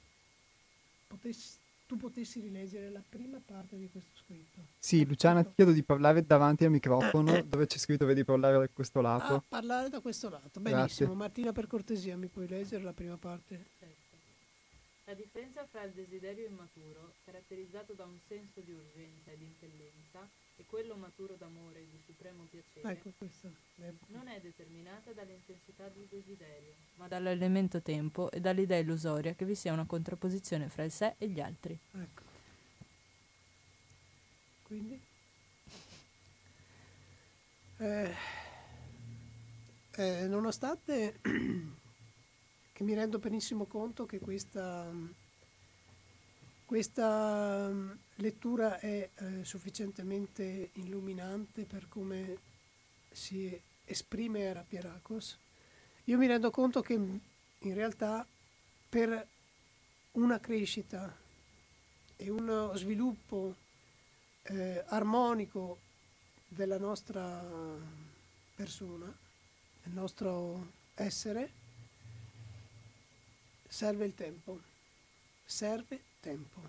[1.07, 4.61] potessi, tu potessi rileggere la prima parte di questo scritto.
[4.79, 8.69] Sì, Luciana, ti chiedo di parlare davanti al microfono dove c'è scritto vedi parlare da
[8.69, 9.35] questo lato.
[9.35, 10.61] Ah, parlare da questo lato.
[10.61, 11.09] Benissimo.
[11.09, 11.15] Grazie.
[11.15, 13.71] Martina, per cortesia, mi puoi leggere la prima parte?
[15.09, 20.29] La differenza fra il desiderio immaturo, caratterizzato da un senso di urgenza e di impellenza,
[20.55, 23.09] e quello maturo d'amore e di supremo piacere, ecco,
[24.09, 29.73] non è determinata dall'intensità del desiderio, ma dall'elemento tempo e dall'idea illusoria che vi sia
[29.73, 31.79] una contrapposizione fra il sé e gli altri.
[31.93, 32.23] Ecco.
[34.65, 35.01] Quindi?
[37.79, 38.15] Eh,
[39.93, 41.19] eh, nonostante
[42.79, 44.89] che mi rendo benissimo conto che questa,
[46.65, 52.39] questa mm, lettura è eh, sufficientemente illuminante per come
[53.11, 55.37] si esprime Era Pieracos.
[56.05, 57.17] Io mi rendo conto che mm,
[57.63, 58.25] in realtà
[58.89, 59.27] per
[60.13, 61.13] una crescita
[62.15, 63.57] e uno sviluppo
[64.43, 65.79] eh, armonico
[66.47, 67.45] della nostra
[68.55, 69.13] persona,
[69.83, 71.58] del nostro essere,
[73.69, 74.61] serve il tempo,
[75.45, 76.61] serve tempo,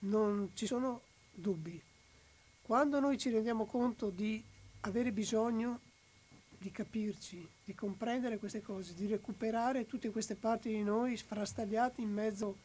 [0.00, 1.02] non ci sono
[1.32, 1.80] dubbi.
[2.62, 4.42] Quando noi ci rendiamo conto di
[4.80, 5.80] avere bisogno
[6.56, 12.12] di capirci, di comprendere queste cose, di recuperare tutte queste parti di noi frastagliate in
[12.12, 12.58] mezzo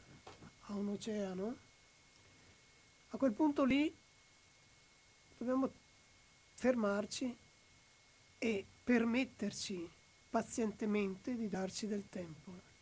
[0.67, 1.55] a un oceano,
[3.09, 3.93] a quel punto lì
[5.37, 5.71] dobbiamo
[6.55, 7.35] fermarci
[8.37, 9.89] e permetterci
[10.29, 12.74] pazientemente di darci del tempo.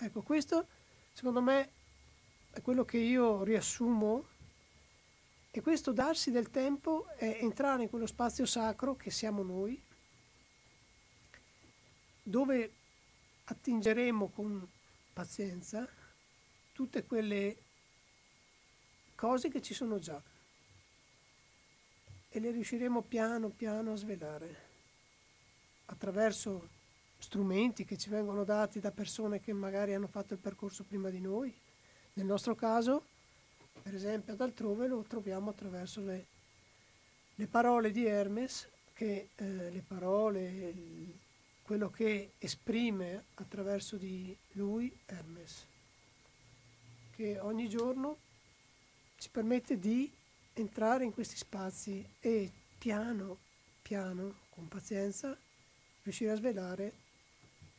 [0.00, 0.66] Ecco, questo
[1.12, 1.70] secondo me
[2.52, 4.26] è quello che io riassumo
[5.50, 9.82] e questo darsi del tempo è entrare in quello spazio sacro che siamo noi,
[12.22, 12.72] dove
[13.46, 14.68] attingeremo con
[15.12, 15.88] pazienza
[16.72, 17.56] tutte quelle
[19.16, 20.22] cose che ci sono già
[22.28, 24.66] e le riusciremo piano piano a svelare
[25.86, 26.76] attraverso
[27.18, 31.20] strumenti che ci vengono dati da persone che magari hanno fatto il percorso prima di
[31.20, 31.52] noi.
[32.14, 33.04] Nel nostro caso,
[33.82, 36.26] per esempio, ad altrove lo troviamo attraverso le,
[37.34, 40.74] le parole di Hermes, che eh, le parole,
[41.62, 45.66] quello che esprime attraverso di lui Hermes,
[47.14, 48.16] che ogni giorno
[49.18, 50.10] ci permette di
[50.54, 53.38] entrare in questi spazi e piano,
[53.82, 55.36] piano, con pazienza,
[56.02, 57.06] riuscire a svelare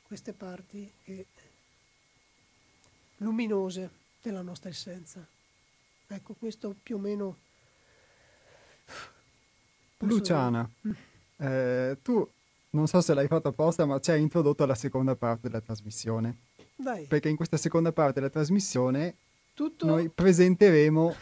[0.10, 1.28] queste parti che,
[3.18, 3.92] luminose
[4.24, 5.24] della nostra essenza.
[6.08, 7.38] Ecco, questo più o meno...
[10.00, 10.68] Luciana,
[11.38, 12.28] eh, tu
[12.72, 16.38] non so se l'hai fatto apposta, ma ci hai introdotto alla seconda parte della trasmissione.
[16.76, 17.06] Dai.
[17.06, 19.16] Perché in questa seconda parte della trasmissione
[19.54, 19.86] Tutto...
[19.86, 21.16] noi presenteremo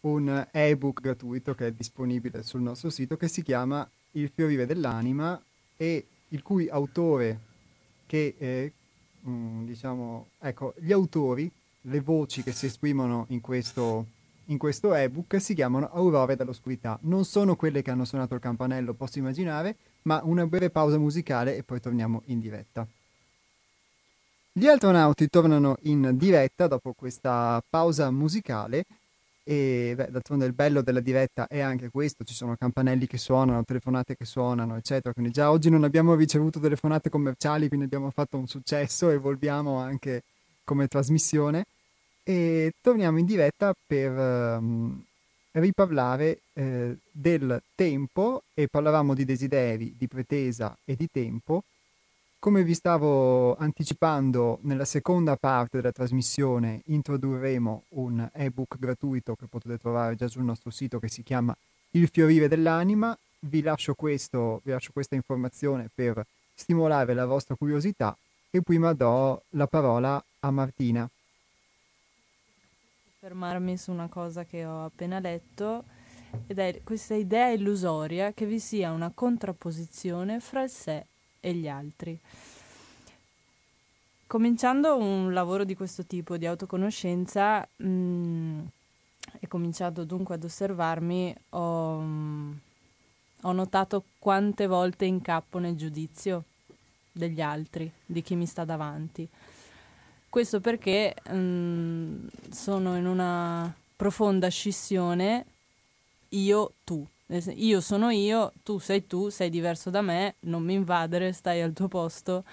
[0.00, 5.40] un ebook gratuito che è disponibile sul nostro sito che si chiama Il fiorire dell'anima
[5.76, 7.50] e il cui autore
[8.12, 8.72] che eh,
[9.20, 11.50] mh, diciamo ecco gli autori
[11.86, 14.04] le voci che si esprimono in questo,
[14.46, 16.98] in questo ebook si chiamano Aurore dall'oscurità.
[17.04, 21.56] Non sono quelle che hanno suonato il campanello posso immaginare ma una breve pausa musicale
[21.56, 22.86] e poi torniamo in diretta.
[24.52, 28.84] Gli astronauti tornano in diretta dopo questa pausa musicale
[29.44, 33.64] e beh, d'altronde il bello della diretta è anche questo, ci sono campanelli che suonano,
[33.64, 35.12] telefonate che suonano, eccetera.
[35.12, 40.22] Quindi già oggi non abbiamo ricevuto telefonate commerciali, quindi abbiamo fatto un successo, evolviamo anche
[40.64, 41.64] come trasmissione.
[42.24, 45.02] E torniamo in diretta per um,
[45.52, 51.64] riparlare eh, del tempo e parlavamo di desideri, di pretesa e di tempo
[52.42, 59.78] come vi stavo anticipando, nella seconda parte della trasmissione introdurremo un ebook gratuito che potete
[59.78, 61.56] trovare già sul nostro sito che si chiama
[61.90, 63.16] Il fiorire dell'anima.
[63.38, 68.16] Vi lascio, questo, vi lascio questa informazione per stimolare la vostra curiosità
[68.50, 71.08] e prima do la parola a Martina.
[73.20, 75.84] Fermarmi su una cosa che ho appena letto
[76.48, 81.06] ed è questa idea illusoria che vi sia una contrapposizione fra il sé
[81.42, 82.18] e gli altri.
[84.26, 88.60] Cominciando un lavoro di questo tipo, di autoconoscenza, mh, mm,
[89.40, 92.52] e cominciato dunque ad osservarmi, ho, mm,
[93.42, 96.44] ho notato quante volte incappo nel giudizio
[97.10, 99.28] degli altri, di chi mi sta davanti.
[100.30, 105.44] Questo perché mh, mm, sono in una profonda scissione
[106.30, 107.06] io-tu.
[107.54, 111.72] Io sono io, tu sei tu, sei diverso da me, non mi invadere, stai al
[111.72, 112.44] tuo posto,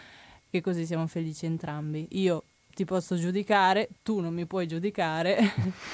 [0.49, 2.07] che così siamo felici entrambi.
[2.11, 5.37] Io ti posso giudicare, tu non mi puoi giudicare,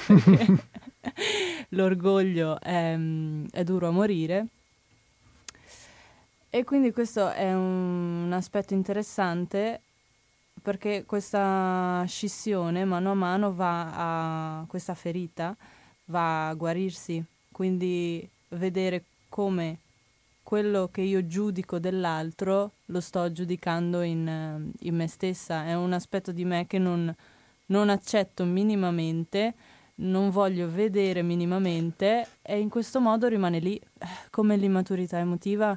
[1.70, 2.96] l'orgoglio è,
[3.50, 4.46] è, duro a morire.
[6.48, 9.80] E quindi questo è un, aspetto interessante
[10.62, 15.56] perché questa scissione mano a mano va a questa ferita
[16.06, 17.22] va a guarirsi.
[17.50, 19.78] Quindi vedere come
[20.46, 26.30] quello che io giudico dell'altro lo sto giudicando in, in me stessa, è un aspetto
[26.30, 27.12] di me che non,
[27.66, 29.54] non accetto minimamente,
[29.96, 33.80] non voglio vedere minimamente e in questo modo rimane lì
[34.30, 35.76] come l'immaturità emotiva.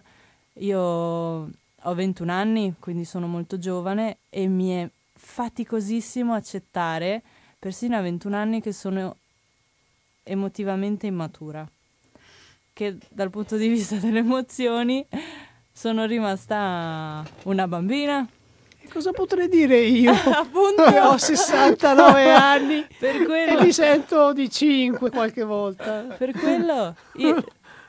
[0.59, 7.24] Io ho 21 anni, quindi sono molto giovane e mi è faticosissimo accettare,
[7.57, 9.15] persino a 21 anni, che sono
[10.22, 11.67] emotivamente immatura
[12.80, 15.06] che dal punto di vista delle emozioni
[15.70, 18.26] sono rimasta una bambina.
[18.82, 20.14] E cosa potrei dire io?
[20.16, 20.84] Appunto.
[20.84, 23.60] Ho 69 anni per quello...
[23.60, 26.04] e mi sento di 5 qualche volta.
[26.18, 27.44] Per quello, io,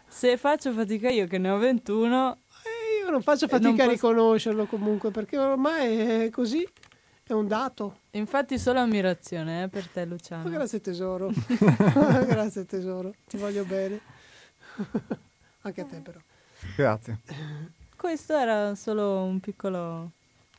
[0.09, 2.37] se faccio fatica io che ne ho 21...
[2.65, 3.91] Eh, io non faccio fatica non a posso...
[3.93, 6.67] riconoscerlo comunque perché ormai è così.
[7.23, 7.99] È un dato.
[8.11, 10.49] Infatti solo ammirazione eh, per te Luciano.
[10.49, 11.31] Oh, grazie tesoro.
[12.27, 13.13] grazie tesoro.
[13.29, 14.19] Ti voglio bene.
[15.63, 16.19] Anche a te però.
[16.77, 17.21] Grazie.
[17.97, 20.11] Questo era solo un piccolo,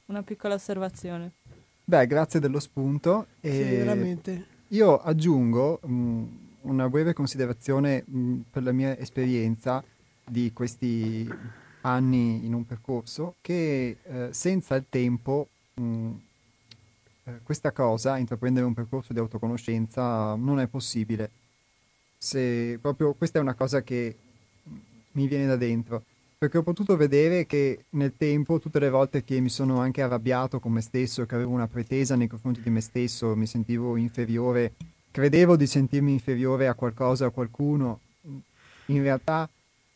[0.05, 1.31] una piccola osservazione.
[1.83, 3.27] Beh, grazie dello spunto.
[3.41, 4.45] E sì, veramente.
[4.69, 6.23] Io aggiungo mh, mm,
[6.61, 9.83] una breve considerazione mh, mm, per la mia esperienza
[10.23, 11.27] di questi
[11.81, 16.11] anni in un percorso che eh, senza il tempo mh, mm,
[17.23, 21.29] eh, questa cosa, intraprendere un percorso di autoconoscenza, non è possibile
[22.23, 24.15] se proprio questa è una cosa che
[25.13, 26.03] mi viene da dentro.
[26.37, 30.59] Perché ho potuto vedere che nel tempo tutte le volte che mi sono anche arrabbiato
[30.59, 34.73] con me stesso che avevo una pretesa nei confronti di me stesso mi sentivo inferiore
[35.11, 39.47] credevo di sentirmi inferiore a qualcosa a qualcuno in realtà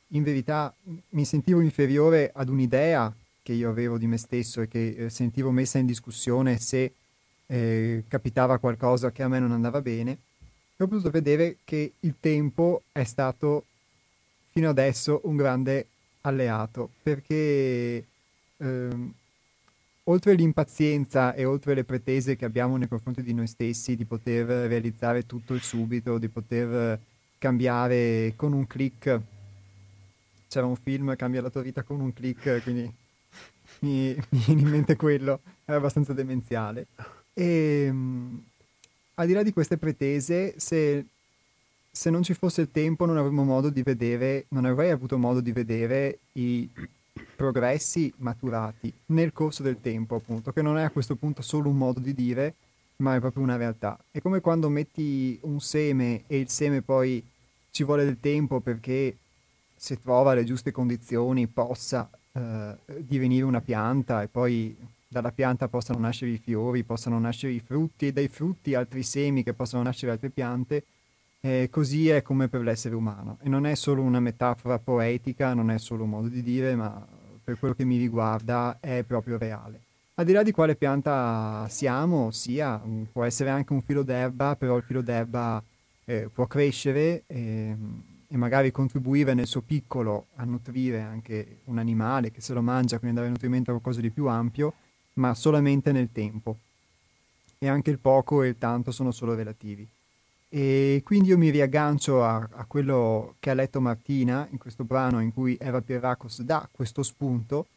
[0.10, 0.74] in verità
[1.10, 3.12] mi sentivo inferiore ad un'idea
[3.42, 6.94] che io avevo di me stesso e che eh, sentivo messa in discussione se
[7.48, 10.18] eh, capitava qualcosa che a me non andava bene,
[10.84, 13.66] ho potuto vedere che il tempo è stato
[14.52, 15.88] fino adesso un grande
[16.22, 18.06] alleato perché
[18.58, 19.14] ehm,
[20.04, 24.46] oltre l'impazienza e oltre le pretese che abbiamo nei confronti di noi stessi di poter
[24.46, 27.00] realizzare tutto il subito, di poter
[27.38, 29.20] cambiare con un click,
[30.48, 32.92] c'era un film Cambia la tua vita con un click, quindi
[33.80, 36.88] mi, mi viene in mente quello, era abbastanza demenziale.
[37.34, 38.44] E um,
[39.16, 41.06] al di là di queste pretese, se,
[41.92, 45.40] se, non ci fosse il tempo non avremmo modo di vedere, non avrei avuto modo
[45.42, 46.70] di vedere i
[47.36, 51.78] progressi maturati nel corso del tempo, appunto, che non è a questo punto solo un
[51.78, 52.56] modo di dire,
[52.98, 53.98] ma è proprio una realtà.
[54.12, 57.24] È come quando metti un seme e il seme poi
[57.72, 59.18] ci vuole del tempo perché
[59.76, 64.76] se trova le giuste condizioni possa eh, divenire una pianta e poi
[65.08, 69.44] dalla pianta possano nascere i fiori, possano nascere i frutti e dai frutti altri semi
[69.44, 70.84] che possono nascere altre piante.
[71.40, 75.70] Eh, così è come per l'essere umano e non è solo una metafora poetica, non
[75.70, 77.06] è solo un modo di dire, ma
[77.44, 79.82] per quello che mi riguarda è proprio reale.
[80.16, 82.82] Al di là di quale pianta siamo, sia,
[83.12, 85.62] può essere anche un filo d'erba, però il filo d'erba
[86.06, 87.24] eh, può crescere.
[87.28, 87.76] Eh,
[88.28, 92.98] e magari contribuire nel suo piccolo a nutrire anche un animale che se lo mangia,
[93.00, 94.74] quindi dare nutrimento a qualcosa di più ampio,
[95.16, 96.58] ma solamente nel tempo.
[97.58, 99.88] E anche il poco e il tanto sono solo relativi.
[100.50, 105.20] E quindi io mi riaggancio a, a quello che ha letto Martina in questo brano
[105.20, 107.68] in cui Eva Pierracos dà questo spunto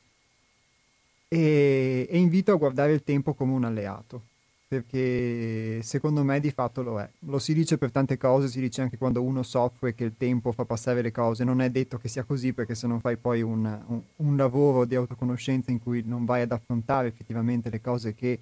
[1.26, 4.27] e, e invito a guardare il tempo come un alleato
[4.68, 7.08] perché secondo me di fatto lo è.
[7.20, 10.52] Lo si dice per tante cose, si dice anche quando uno soffre che il tempo
[10.52, 13.40] fa passare le cose, non è detto che sia così perché se non fai poi
[13.40, 18.14] un, un, un lavoro di autoconoscenza in cui non vai ad affrontare effettivamente le cose
[18.14, 18.38] che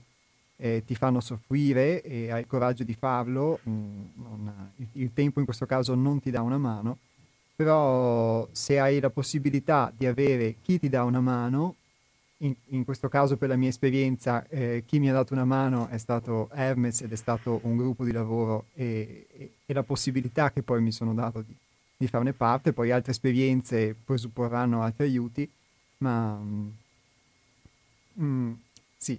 [0.57, 5.12] eh, ti fanno soffrire e hai il coraggio di farlo, mh, mm, non, il, il
[5.12, 6.99] tempo in questo caso non ti dà una mano,
[7.55, 11.77] però se hai la possibilità di avere chi ti dà una mano,
[12.39, 15.89] in, in, questo caso per la mia esperienza eh, chi mi ha dato una mano
[15.89, 20.51] è stato Hermes ed è stato un gruppo di lavoro e, e, e la possibilità
[20.51, 21.55] che poi mi sono dato di,
[21.97, 25.49] di, farne parte, poi altre esperienze presupporranno altri aiuti,
[25.99, 26.68] ma mm,
[28.20, 28.53] mm,
[28.99, 29.18] sì,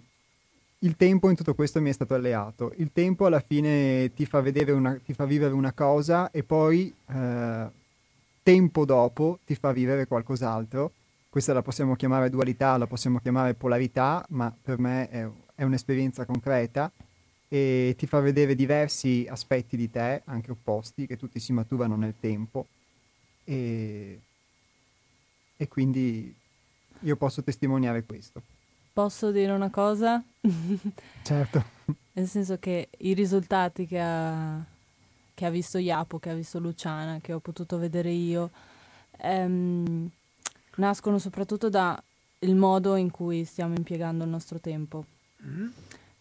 [0.80, 2.72] il tempo in tutto questo mi è stato alleato.
[2.78, 7.68] Il tempo alla fine ti fa, una, ti fa vivere una cosa e poi eh,
[8.44, 10.92] tempo dopo ti fa vivere qualcos'altro
[11.30, 16.26] questa la possiamo chiamare dualità, la possiamo chiamare polarità, ma per me è, è un'esperienza
[16.26, 16.92] concreta
[17.50, 22.16] e ti fa vedere diversi aspetti di te, anche opposti, che tutti si maturano nel
[22.20, 22.68] tempo
[23.44, 24.20] e,
[25.56, 26.36] e quindi
[27.02, 28.42] io posso testimoniare questo.
[28.92, 30.22] Posso dire una cosa?
[31.24, 31.64] certo.
[32.14, 34.62] Nel senso che i risultati che ha,
[35.34, 38.50] che ha visto Iapo, che ha visto Luciana, che ho potuto vedere io,
[39.20, 40.10] ehm,
[40.78, 42.02] nascono soprattutto dal
[42.40, 45.06] modo in cui stiamo impiegando il nostro tempo.
[45.46, 45.68] Mm.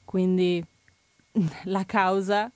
[0.04, 0.64] Quindi
[1.64, 2.50] la causa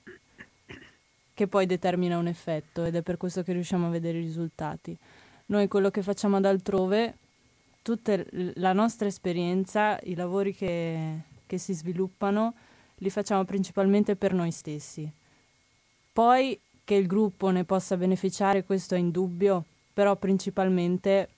[1.33, 4.95] che poi determina un effetto ed è per questo che riusciamo a vedere i risultati.
[5.47, 7.15] Noi quello che facciamo ad altrove,
[7.81, 12.53] tutta la nostra esperienza, i lavori che, che si sviluppano,
[12.97, 15.11] li facciamo principalmente per noi stessi.
[16.13, 21.29] Poi che il gruppo ne possa beneficiare, questo è indubbio, però principalmente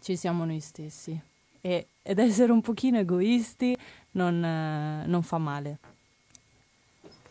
[0.00, 1.18] ci siamo noi stessi.
[1.60, 3.76] E, ed essere un pochino egoisti
[4.12, 5.78] non, eh, non fa male.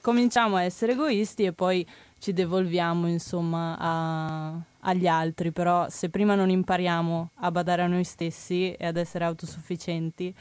[0.01, 1.85] Cominciamo a essere egoisti e poi
[2.19, 8.03] ci devolviamo insomma a, agli altri, però se prima non impariamo a badare a noi
[8.03, 10.33] stessi e ad essere autosufficienti,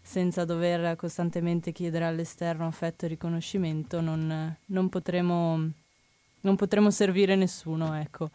[0.00, 5.70] senza dover costantemente chiedere all'esterno affetto e riconoscimento, non, non, potremo,
[6.40, 8.30] non potremo servire nessuno, ecco.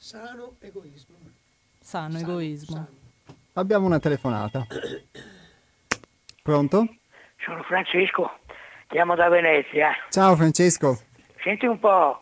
[0.00, 1.16] Sano egoismo.
[1.80, 2.76] Sano, sano egoismo.
[2.76, 2.88] Sano.
[3.54, 4.64] Abbiamo una telefonata.
[6.40, 6.86] Pronto?
[7.44, 8.38] Sono Francesco,
[8.86, 9.90] chiamo da Venezia.
[10.08, 11.00] Ciao Francesco.
[11.42, 12.20] Senti un po',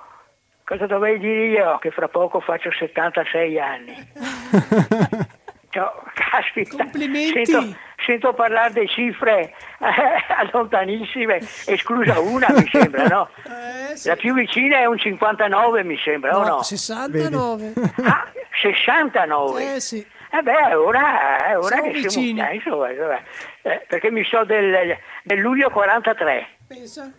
[0.64, 3.95] cosa dovevi dire io che fra poco faccio 76 anni?
[5.68, 6.79] Ciao, caspita.
[6.79, 7.45] Complimenti.
[7.45, 7.77] Sento,
[8.07, 13.29] sento parlare di cifre eh, lontanissime, esclusa una mi sembra, no?
[13.45, 14.09] Eh, sì.
[14.09, 16.63] La più vicina è un 59 mi sembra, no, o no?
[16.63, 17.73] 69.
[18.05, 18.27] Ah,
[18.63, 19.75] 69?
[19.75, 20.07] Eh sì.
[20.31, 22.35] Eh beh, ora, è ora siamo che vicini.
[22.35, 23.21] siamo, eh, insomma, insomma
[23.63, 26.47] eh, perché mi so del, del, luglio 43.
[26.67, 27.13] Pensa.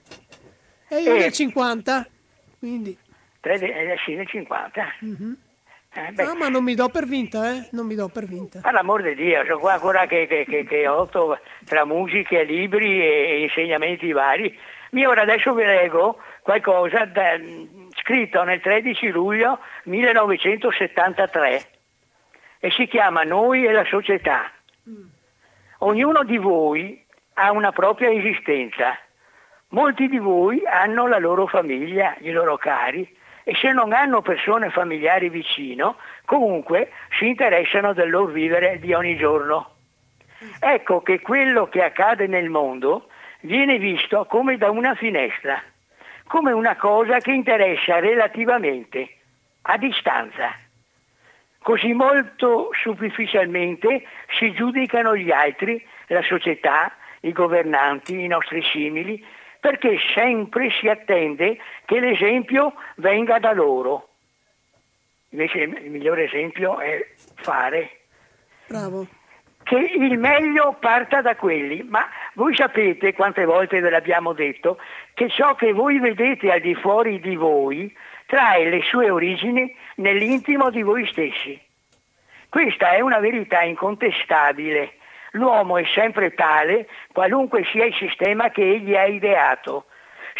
[0.89, 2.07] E io e, nel 50,
[2.59, 2.97] quindi...
[3.39, 4.93] Tre, eh, sì, nel 50.
[5.03, 5.33] Mm-hmm.
[5.97, 7.69] Eh, no, ma non mi do per vinta, eh?
[7.71, 8.59] Non mi do per vinta.
[8.61, 13.01] Per l'amor di Dio, sono qua ancora che, che, che, che otto tra musiche, libri
[13.01, 14.55] e, insegnamenti vari.
[14.91, 17.39] Io ora adesso vi leggo qualcosa da,
[17.95, 21.65] scritto nel 13 luglio 1973
[22.59, 24.51] e si chiama Noi e la società.
[25.79, 28.95] Ognuno di voi ha una propria esistenza.
[29.69, 33.16] Molti di voi hanno la loro famiglia, i loro cari,
[33.47, 35.95] e se non hanno persone familiari vicino,
[36.25, 39.75] comunque si interessano del loro vivere di ogni giorno.
[40.59, 43.07] Ecco che quello che accade nel mondo
[43.39, 45.63] viene visto come da una finestra,
[46.27, 49.15] come una cosa che interessa relativamente,
[49.61, 50.53] a distanza.
[51.59, 54.03] Così molto superficialmente
[54.37, 56.91] si giudicano gli altri, la società,
[57.21, 59.25] i governanti, i nostri simili,
[59.59, 64.09] perché sempre si attende che l'esempio venga da loro.
[65.29, 67.05] Invece il migliore esempio è
[67.35, 67.99] fare.
[68.67, 69.05] Bravo.
[69.63, 74.79] Che il meglio parta da quelli, ma voi sapete quante volte ve l'abbiamo detto
[75.13, 77.93] che ciò che voi vedete al di fuori di voi
[78.27, 81.59] trae le sue origini nell'intimo di voi stessi.
[82.49, 84.96] Questa è una verità incontestabile
[85.31, 89.85] L'uomo è sempre tale, qualunque sia il sistema che egli ha ideato.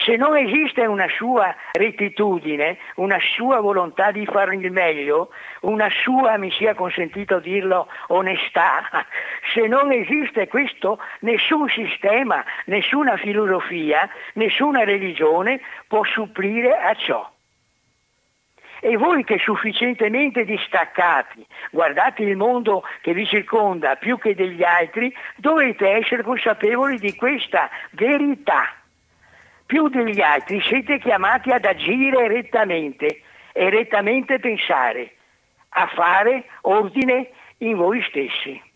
[0.06, 5.30] Se non esiste una sua rettitudine, una sua volontà di fare il meglio,
[5.62, 9.06] una sua, mi sia consentito dirlo, onestà,
[9.54, 17.37] se non esiste questo, nessun sistema, nessuna filosofia, nessuna religione può supplire a ciò.
[18.80, 25.14] E voi che sufficientemente distaccati guardate il mondo che vi circonda più che degli altri,
[25.36, 28.74] dovete essere consapevoli di questa verità.
[29.66, 33.22] Più degli altri siete chiamati ad agire rettamente
[33.52, 35.16] e rettamente pensare,
[35.70, 38.67] a fare ordine in voi stessi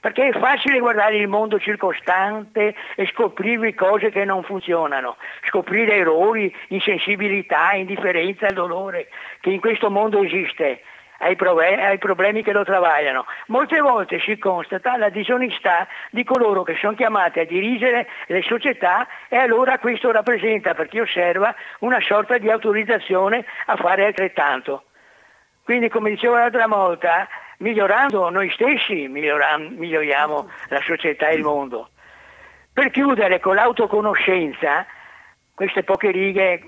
[0.00, 6.54] perché è facile guardare il mondo circostante e scoprire cose che non funzionano, scoprire errori,
[6.68, 9.08] insensibilità, indifferenza e dolore
[9.40, 10.80] che in questo mondo esiste
[11.20, 13.26] ai, problemi, ai problemi che lo travagliano.
[13.46, 19.06] Molte volte si constata la disonestà di coloro che sono chiamati a dirigere le società
[19.28, 24.84] e allora questo rappresenta per chi osserva una sorta di autorizzazione a fare altrettanto.
[25.62, 27.28] Quindi come dicevo l'altra volta,
[27.60, 31.90] migliorando noi stessi, miglioriamo la società e il mondo.
[32.72, 34.86] Per chiudere con l'autoconoscenza,
[35.54, 36.62] queste poche righe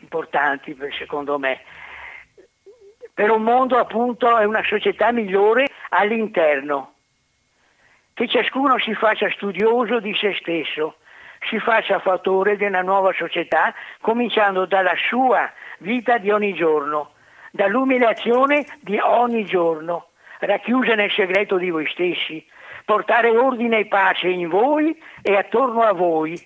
[0.00, 1.60] importanti secondo me,
[3.12, 6.94] per un mondo appunto e una società migliore all'interno,
[8.14, 10.96] che ciascuno si faccia studioso di se stesso,
[11.48, 17.12] si faccia fattore di una nuova società, cominciando dalla sua vita di ogni giorno
[17.50, 20.08] dall'umiliazione di ogni giorno,
[20.40, 22.44] racchiusa nel segreto di voi stessi,
[22.84, 26.40] portare ordine e pace in voi e attorno a voi,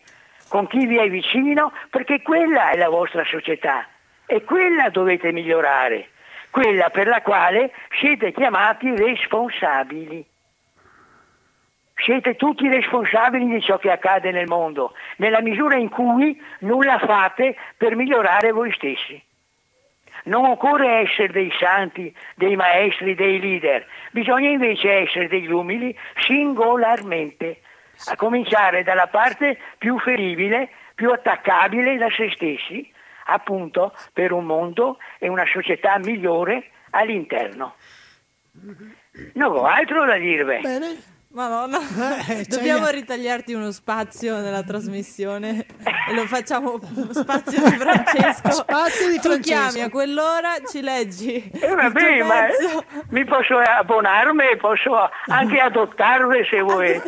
[0.48, 3.86] con chi vi è vicino, perché quella è la vostra società
[4.26, 6.08] e quella dovete migliorare,
[6.50, 10.24] quella per la quale siete chiamati responsabili.
[11.96, 17.56] Siete tutti responsabili di ciò che accade nel mondo, nella misura in cui nulla fate
[17.76, 19.22] per migliorare voi stessi.
[20.24, 25.96] Non occorre essere dei santi, dei maestri, dei leader, bisogna invece essere degli umili
[26.26, 27.60] singolarmente,
[28.06, 32.90] a cominciare dalla parte più feribile, più attaccabile da se stessi,
[33.26, 37.74] appunto per un mondo e una società migliore all'interno.
[39.34, 40.60] Non ho altro da dirvi.
[40.60, 41.12] Bene.
[41.34, 41.78] Madonna,
[42.30, 42.94] eh, dobbiamo cioè...
[42.94, 45.66] ritagliarti uno spazio nella trasmissione
[46.08, 46.78] e lo facciamo
[47.10, 48.50] spazio di Francesco.
[48.52, 49.40] Spazio di tu Francesco.
[49.40, 51.50] chiami a quell'ora, ci leggi.
[51.50, 52.46] Eh, vabbè, ma
[53.08, 57.02] mi posso abbonarmi e posso anche adottarvi se vuoi.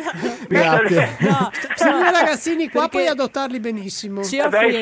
[0.49, 1.15] Grazie.
[1.19, 4.25] No, sono due ragazzini qua, puoi adottarli benissimo.
[4.25, 4.81] Ci offri,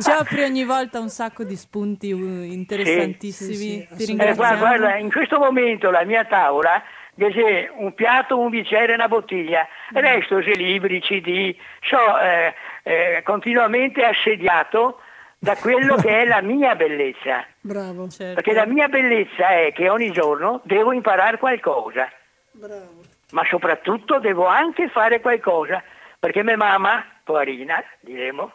[0.00, 3.56] ci offri, ogni volta un sacco di spunti uh, interessantissimi.
[3.56, 4.16] Sì, sì, sì.
[4.16, 6.82] Eh, guarda, in questo momento la mia tavola
[7.16, 9.66] c'è un piatto, un bicchiere e una bottiglia.
[9.92, 9.98] Mm.
[9.98, 15.00] resto, se libri, CD, so eh, eh, continuamente assediato
[15.38, 17.44] da quello che è la mia bellezza.
[17.60, 18.08] Bravo.
[18.08, 18.34] Certo.
[18.34, 22.10] Perché la mia bellezza è che ogni giorno devo imparare qualcosa.
[22.50, 23.02] Bravo.
[23.30, 25.82] Ma soprattutto devo anche fare qualcosa.
[26.18, 28.52] Perché mia mamma, poverina, diremo,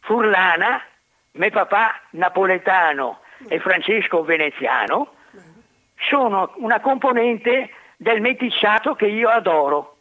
[0.00, 0.82] furlana,
[1.32, 5.12] mio papà napoletano e Francesco veneziano,
[6.08, 7.70] sono una componente
[8.04, 9.96] del meticciato che io adoro.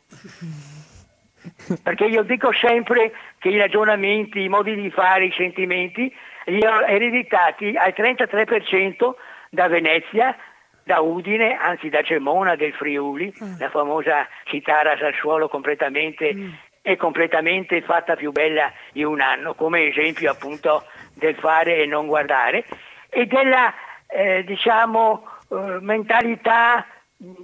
[1.82, 6.14] Perché io dico sempre che i ragionamenti, i modi di fare, i sentimenti
[6.48, 9.14] li ho ereditati al 33%
[9.50, 10.36] da Venezia,
[10.84, 13.58] da Udine, anzi da Gemona del Friuli, mm.
[13.58, 16.50] la famosa città rasa al suolo completamente mm.
[16.82, 20.84] e completamente fatta più bella in un anno, come esempio appunto
[21.14, 22.66] del fare e non guardare,
[23.10, 23.74] e della
[24.08, 26.86] eh, diciamo eh, mentalità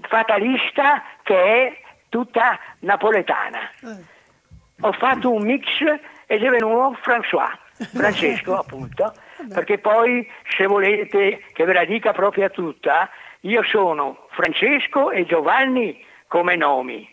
[0.01, 3.69] fatalista che è tutta napoletana.
[3.81, 4.17] Eh.
[4.81, 5.65] Ho fatto un mix
[6.25, 7.51] ed è venuto François,
[7.93, 9.13] Francesco appunto,
[9.53, 13.09] perché poi se volete che ve la dica proprio tutta,
[13.41, 17.09] io sono Francesco e Giovanni come nomi,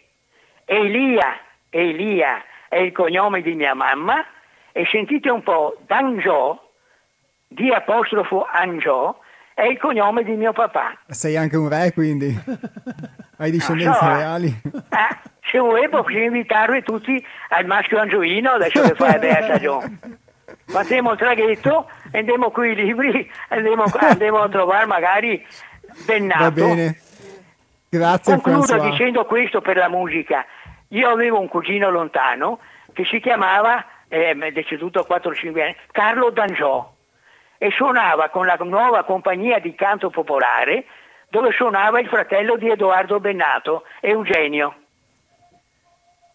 [0.65, 1.39] Elia,
[1.71, 4.25] Elia è il cognome di mia mamma
[4.73, 6.61] e sentite un po', Dangiò,
[7.47, 9.17] di apostrofo Angiò,
[9.57, 10.99] è il cognome di mio papà.
[11.09, 12.29] Sei anche un re quindi?
[13.39, 14.61] Hai discendenze so, reali?
[14.65, 15.17] Eh,
[15.51, 19.99] se vuoi posso invitarvi tutti al maschio angioino adesso che fai Beata John.
[20.67, 25.43] Facciamo il traghetto, andiamo qui i libri, andiamo, andiamo a trovare magari
[26.05, 26.43] Bennato.
[26.43, 27.01] Va bene.
[27.89, 28.91] Grazie Concludo François.
[28.91, 30.45] dicendo questo per la musica.
[30.89, 32.59] Io avevo un cugino lontano
[32.93, 36.93] che si chiamava, eh, è deceduto a 4-5 anni, Carlo Dangiò
[37.59, 40.85] e suonava con la nuova compagnia di canto popolare
[41.29, 44.75] dove suonava il fratello di Edoardo Bennato, Eugenio.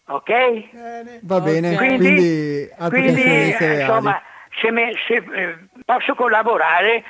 [0.06, 0.28] Ok?
[0.28, 1.20] Bene.
[1.22, 4.20] Va bene, quindi, quindi, quindi insomma,
[4.60, 7.02] se, me, se eh, posso collaborare,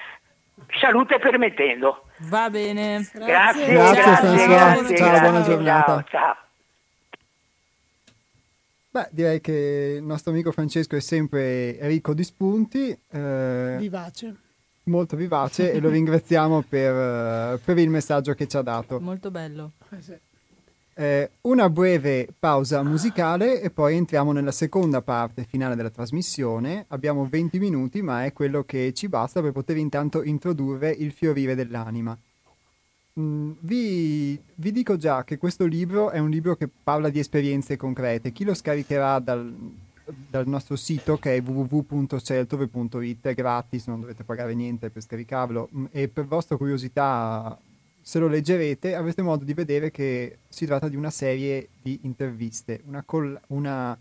[0.79, 2.05] salute permettendo.
[2.29, 3.09] Va bene.
[3.13, 5.93] Grazie, grazie, grazie, grazie ciao, buona giornata.
[5.93, 6.37] Ciao, ciao.
[8.93, 12.95] Beh, direi che il nostro amico Francesco è sempre ricco di spunti.
[13.09, 14.36] Eh, vivace.
[14.84, 19.01] Molto vivace e lo ringraziamo per, per, il messaggio che ci ha dato.
[19.01, 19.72] Molto bello.
[19.88, 20.20] Eh
[20.95, 26.84] eh, una breve pausa musicale e poi entriamo nella seconda parte finale della trasmissione.
[26.88, 31.55] Abbiamo 20 minuti, ma è quello che ci basta per poter intanto introdurre il fiorire
[31.55, 32.14] dell'anima.
[33.21, 37.77] Mm, vi, vi, dico già che questo libro è un libro che parla di esperienze
[37.77, 38.33] concrete.
[38.33, 39.55] Chi lo scaricherà dal,
[40.31, 45.85] dal nostro sito che è www.cealtove.it è gratis, non dovete pagare niente per scaricarlo mm,
[45.91, 47.59] e per vostra curiosità
[48.05, 52.81] se lo leggerete avrete modo di vedere che si tratta di una serie di interviste,
[52.87, 53.97] una, coll- una,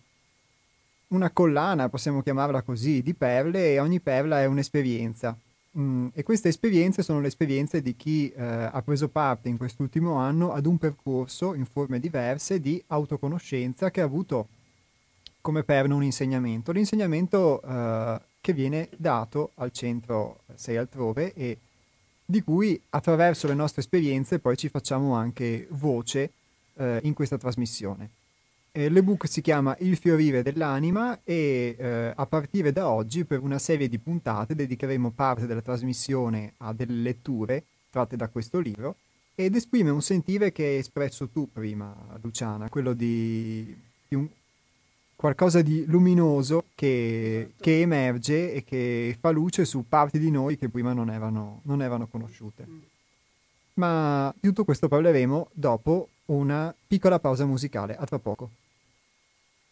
[1.10, 5.38] una collana, possiamo chiamarla così, di perle e ogni perla è un'esperienza.
[5.78, 10.16] Mm, e queste esperienze sono le esperienze di chi eh, ha preso parte in quest'ultimo
[10.16, 14.50] anno ad un percorso in forme diverse di autoconoscenza che ha avuto
[15.40, 16.74] come perno un insegnamento.
[16.74, 21.58] L'insegnamento eh, che viene dato al centro Sei altrove e
[22.26, 26.32] di cui attraverso le nostre esperienze poi ci facciamo anche voce
[26.76, 28.10] eh, in questa trasmissione.
[28.74, 33.60] Eh, l'ebook si chiama Il fiorire dell'anima e eh, a partire da oggi per una
[33.60, 38.96] serie di puntate dedicheremo parte della trasmissione a delle letture tratte da questo libro
[39.36, 43.76] ed esprime un sentire che hai espresso tu prima, Luciana, quello di,
[44.08, 44.26] di un,
[45.18, 50.70] qualcosa di luminoso che, che, emerge e che fa luce su parti di noi che
[50.70, 52.66] prima non erano, non erano conosciute.
[53.74, 57.96] Ma di tutto questo parleremo dopo una piccola pausa musicale.
[57.96, 58.50] A tra poco.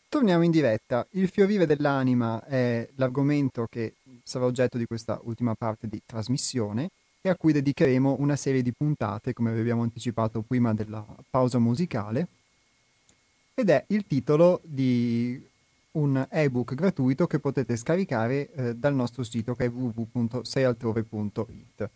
[0.09, 1.07] Torniamo in diretta.
[1.11, 3.93] Il fiorire dell'anima è l'argomento che
[4.23, 6.89] sarà oggetto di questa ultima parte di trasmissione
[7.21, 11.59] e a cui dedicheremo una serie di puntate, come vi abbiamo anticipato prima della pausa
[11.59, 12.27] musicale,
[13.53, 15.45] ed è il titolo di
[15.91, 21.89] un ebook gratuito che potete scaricare eh, dal nostro sito che è www.seialtrove.it.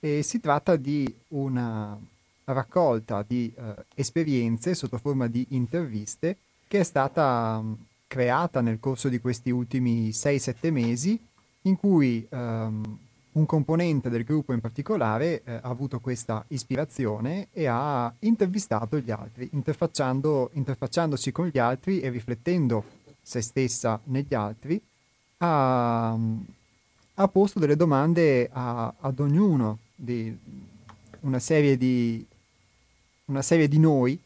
[0.00, 1.96] E si tratta di una
[2.44, 6.36] raccolta di eh, esperienze sotto forma di interviste
[6.66, 7.72] che è stata mm,
[8.06, 11.18] creata nel corso di questi ultimi 6-7 mesi
[11.62, 12.98] in cui um,
[13.34, 19.10] un componente del gruppo in particolare eh, ha avuto questa ispirazione e ha intervistato gli
[19.10, 22.84] altri, interfacciando, interfacciandosi con gli altri e riflettendo
[23.20, 24.80] se stessa negli altri,
[25.38, 26.16] ha,
[27.14, 30.36] ha posto delle domande a, ad ognuno di
[31.20, 32.24] una serie di,
[33.26, 34.18] una serie di noi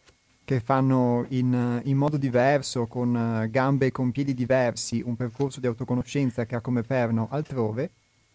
[0.44, 5.66] che fanno in, in, modo diverso, con gambe e con piedi diversi, un percorso di
[5.66, 7.90] autoconoscenza che ha come perno altrove,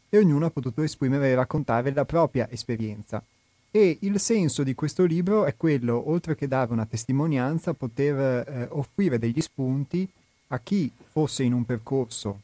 [0.09, 3.23] e ognuno ha potuto esprimere e raccontare la propria esperienza.
[3.71, 8.67] E il senso di questo libro è quello, oltre che dare una testimonianza, poter eh,
[8.69, 10.07] offrire degli spunti
[10.49, 12.41] a chi fosse in un percorso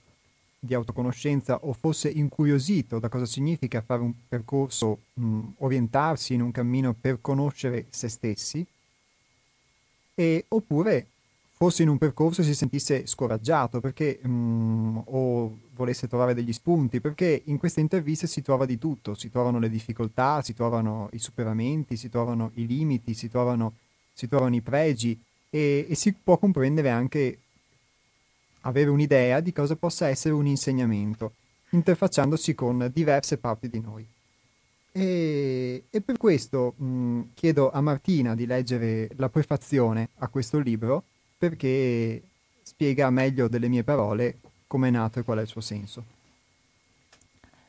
[0.60, 6.52] di autoconoscenza o fosse incuriosito da cosa significa fare un percorso, mh, orientarsi in un
[6.52, 8.66] cammino per conoscere se stessi,
[10.16, 11.08] e, oppure
[11.54, 17.00] fosse in un percorso e si sentisse scoraggiato perché, mm, o volesse trovare degli spunti,
[17.00, 21.20] perché in queste interviste si trova di tutto, si trovano le difficoltà, si trovano i
[21.20, 23.76] superamenti, si trovano i limiti, si trovano,
[24.14, 25.18] si trovano i pregi
[25.50, 27.40] e, e si può comprendere anche
[28.62, 31.34] avere un'idea di cosa possa essere un insegnamento,
[31.70, 34.08] interfacciandosi con diverse parti di noi.
[34.92, 41.04] E, e per questo mh, chiedo a Martina di leggere la prefazione a questo libro
[41.38, 42.22] perché
[42.64, 46.04] spiega meglio delle mie parole come è nato e qual è il suo senso.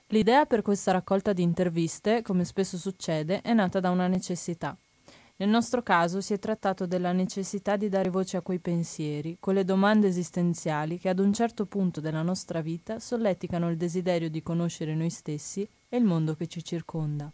[0.09, 4.76] L'idea per questa raccolta di interviste, come spesso succede, è nata da una necessità.
[5.41, 9.64] Nel nostro caso si è trattato della necessità di dare voce a quei pensieri, quelle
[9.64, 14.95] domande esistenziali che ad un certo punto della nostra vita solleticano il desiderio di conoscere
[14.95, 17.32] noi stessi e il mondo che ci circonda.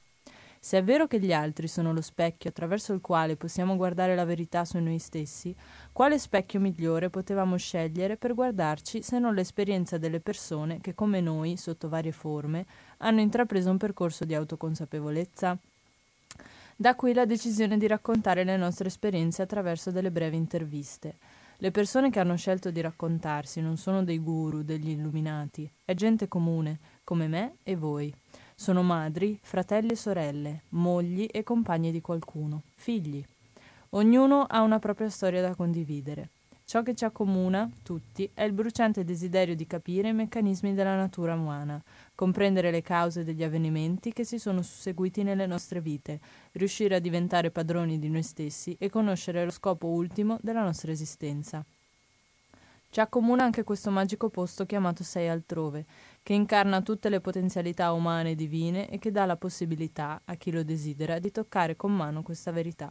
[0.61, 4.25] Se è vero che gli altri sono lo specchio attraverso il quale possiamo guardare la
[4.25, 5.53] verità su noi stessi,
[5.91, 11.57] quale specchio migliore potevamo scegliere per guardarci se non l'esperienza delle persone che, come noi,
[11.57, 12.67] sotto varie forme,
[12.99, 15.59] hanno intrapreso un percorso di autoconsapevolezza?
[16.79, 21.17] Da qui la decisione di raccontare le nostre esperienze attraverso delle brevi interviste.
[21.57, 26.29] Le persone che hanno scelto di raccontarsi non sono dei guru, degli illuminati, è gente
[26.29, 28.15] comune, come me e voi.
[28.55, 33.25] Sono madri, fratelli e sorelle, mogli e compagni di qualcuno, figli.
[33.91, 36.29] Ognuno ha una propria storia da condividere.
[36.69, 41.35] Ciò che ci accomuna, tutti, è il bruciante desiderio di capire i meccanismi della natura
[41.35, 41.81] umana,
[42.13, 46.19] comprendere le cause degli avvenimenti che si sono susseguiti nelle nostre vite,
[46.55, 51.65] riuscire a diventare padroni di noi stessi e conoscere lo scopo ultimo della nostra esistenza.
[52.91, 55.85] Ci accomuna anche questo magico posto chiamato Sei altrove,
[56.21, 60.51] che incarna tutte le potenzialità umane e divine e che dà la possibilità, a chi
[60.51, 62.91] lo desidera, di toccare con mano questa verità.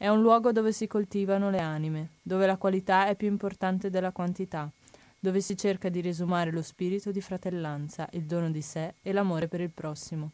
[0.00, 4.12] È un luogo dove si coltivano le anime, dove la qualità è più importante della
[4.12, 4.70] quantità,
[5.18, 9.48] dove si cerca di riesumare lo spirito di fratellanza, il dono di sé e l'amore
[9.48, 10.30] per il prossimo.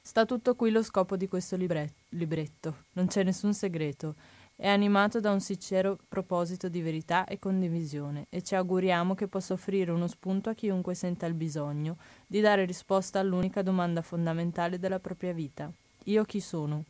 [0.00, 4.14] Sta tutto qui lo scopo di questo libretto, non c'è nessun segreto,
[4.56, 9.52] è animato da un sincero proposito di verità e condivisione e ci auguriamo che possa
[9.52, 15.00] offrire uno spunto a chiunque senta il bisogno di dare risposta all'unica domanda fondamentale della
[15.00, 15.70] propria vita.
[16.04, 16.84] Io chi sono?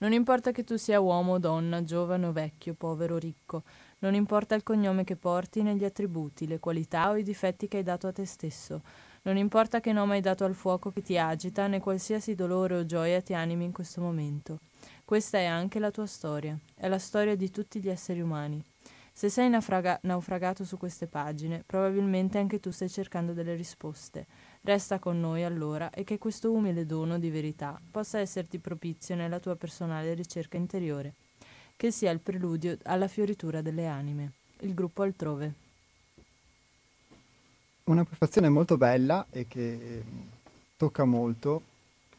[0.00, 3.64] Non importa che tu sia uomo o donna, giovane o vecchio, povero o ricco,
[3.98, 7.78] non importa il cognome che porti né gli attributi, le qualità o i difetti che
[7.78, 8.82] hai dato a te stesso,
[9.22, 12.86] non importa che nome hai dato al fuoco che ti agita, né qualsiasi dolore o
[12.86, 14.60] gioia ti animi in questo momento.
[15.04, 18.62] Questa è anche la tua storia, è la storia di tutti gli esseri umani.
[19.12, 24.26] Se sei naufraga- naufragato su queste pagine, probabilmente anche tu stai cercando delle risposte.
[24.68, 29.38] Resta con noi allora e che questo umile dono di verità possa esserti propizio nella
[29.38, 31.14] tua personale ricerca interiore,
[31.74, 34.32] che sia il preludio alla fioritura delle anime.
[34.60, 35.54] Il gruppo altrove.
[37.84, 40.02] Una prefazione molto bella e che
[40.76, 41.62] tocca molto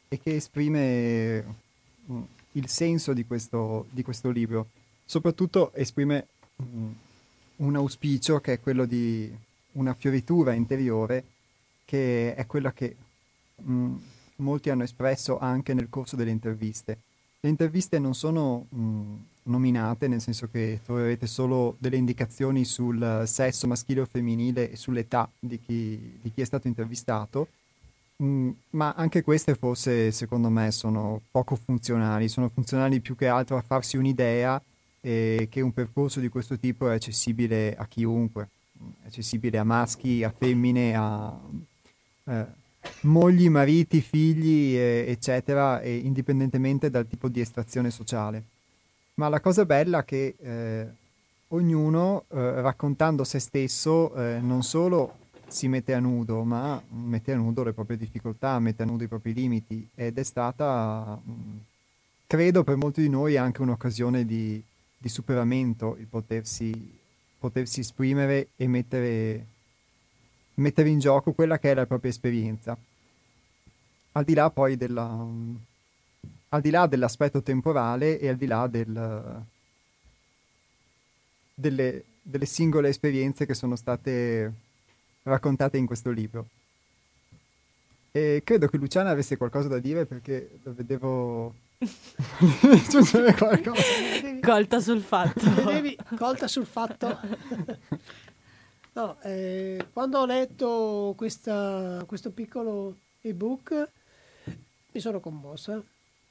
[0.07, 1.43] e che esprime
[2.11, 2.21] mm,
[2.53, 4.69] il senso di questo, di questo libro.
[5.05, 6.25] Soprattutto esprime
[6.63, 6.91] mm,
[7.57, 9.31] un auspicio che è quello di
[9.73, 11.37] una fioritura interiore
[11.89, 12.95] che è quella che
[13.55, 13.95] mh, mm,
[14.35, 16.99] molti hanno espresso anche nel corso delle interviste.
[17.39, 23.23] Le interviste non sono mh, mm, nominate, nel senso che troverete solo delle indicazioni sul
[23.25, 27.47] sesso maschile o femminile e sull'età di chi, di chi è stato intervistato,
[28.17, 33.25] mh, mm, ma anche queste forse secondo me sono poco funzionali, sono funzionali più che
[33.25, 34.61] altro a farsi un'idea
[35.01, 38.49] e che un percorso di questo tipo è accessibile a chiunque,
[39.01, 41.35] è accessibile a maschi, a femmine, a
[42.29, 42.45] eh,
[43.01, 48.43] mogli, mariti, figli, eh, eccetera, e indipendentemente dal tipo di estrazione sociale.
[49.15, 50.87] Ma la cosa bella è che eh,
[51.49, 55.15] ognuno, eh, raccontando se stesso, eh, non solo
[55.47, 59.07] si mette a nudo, ma mette a nudo le proprie difficoltà, mette a nudo i
[59.07, 61.57] propri limiti ed è stata, mm,
[62.27, 64.61] credo per molti di noi, anche un'occasione di,
[64.97, 66.97] di superamento il potersi,
[67.39, 69.45] potersi esprimere e mettere
[70.59, 72.77] mettere in gioco quella che è la propria esperienza.
[74.13, 75.25] Al di là poi della,
[76.49, 79.43] al di là dell'aspetto temporale e al di là del,
[81.53, 84.53] delle, delle singole esperienze che sono state
[85.23, 86.47] raccontate in questo libro.
[88.11, 91.53] E credo che Luciana avesse qualcosa da dire perché lo vedevo
[92.61, 93.81] aggiungere qualcosa.
[94.41, 95.53] Colta sul fatto.
[95.53, 97.19] Vedevi, colta sul fatto.
[98.93, 103.91] No, eh, quando ho letto questa, questo piccolo ebook
[104.91, 105.81] mi sono commossa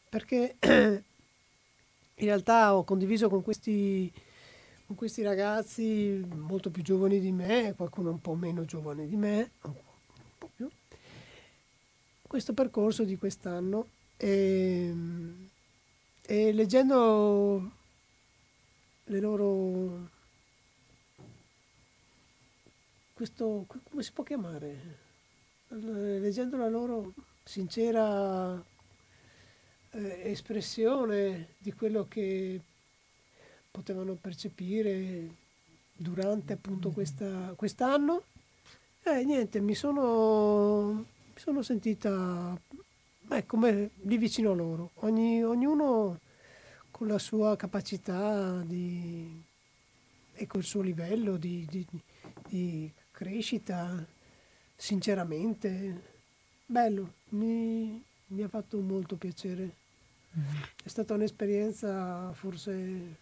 [0.08, 1.02] perché in
[2.14, 4.12] realtà ho condiviso con questi
[4.88, 9.50] con questi ragazzi molto più giovani di me, qualcuno un po' meno giovane di me,
[9.64, 9.74] un
[10.38, 10.66] po' più,
[12.22, 13.86] questo percorso di quest'anno.
[14.16, 14.94] E,
[16.22, 17.70] e leggendo
[19.04, 20.08] le loro
[23.18, 24.96] questo come si può chiamare?
[25.70, 28.64] Leggendo la loro sincera
[29.90, 32.60] eh, espressione di quello che
[33.72, 35.34] potevano percepire
[35.96, 38.22] durante appunto questa, quest'anno,
[39.02, 42.56] eh, niente, mi sono, mi sono sentita
[43.30, 46.20] eh, come lì vicino a loro, Ogni, ognuno
[46.92, 49.42] con la sua capacità di,
[50.34, 51.84] e col suo livello di, di,
[52.46, 54.06] di crescita,
[54.76, 56.02] sinceramente,
[56.64, 59.74] bello, mi, mi ha fatto molto piacere.
[60.38, 60.62] Mm-hmm.
[60.84, 63.16] È stata un'esperienza forse,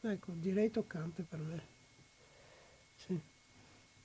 [0.00, 1.62] ecco, direi toccante per me.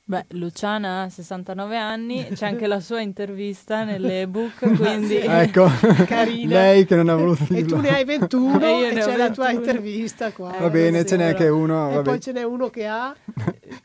[0.06, 5.16] Beh, Luciana ha 69 anni, c'è anche la sua intervista nell'ebook, quindi...
[5.16, 5.70] ecco,
[6.06, 6.56] Carina.
[6.56, 7.78] lei che non ha voluto dirlo.
[7.78, 9.18] E tu ne hai 21 e, e c'è 21.
[9.18, 10.58] la tua intervista qua.
[10.58, 12.00] Eh, va bene, ce n'è anche uno.
[12.00, 13.16] E poi ce n'è uno che ha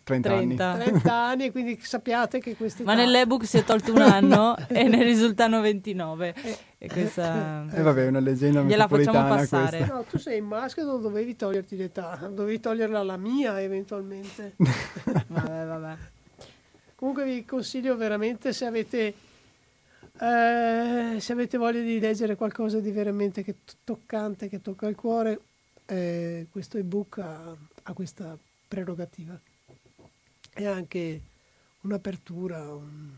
[0.03, 0.65] 30, 30.
[0.67, 0.85] anni.
[0.85, 2.83] 30 anni, quindi sappiate che questi...
[2.83, 6.35] Ma nell'ebook si è tolto un anno e ne risultano 29.
[6.43, 7.67] E, e questa...
[7.71, 9.79] E eh, vabbè, è una leggenda Gliela facciamo passare.
[9.79, 9.95] Questa.
[9.95, 14.55] No, tu sei in maschio non dovevi toglierti l'età, dovevi toglierla alla mia eventualmente.
[15.27, 15.97] vabbè, vabbè.
[16.95, 19.15] Comunque vi consiglio veramente se avete,
[20.21, 25.41] eh, se avete voglia di leggere qualcosa di veramente che toccante, che tocca il cuore,
[25.87, 28.37] eh, questo ebook ha, ha questa
[28.69, 29.39] prerogativa.
[30.53, 31.21] È anche
[31.83, 33.17] un'apertura, un, un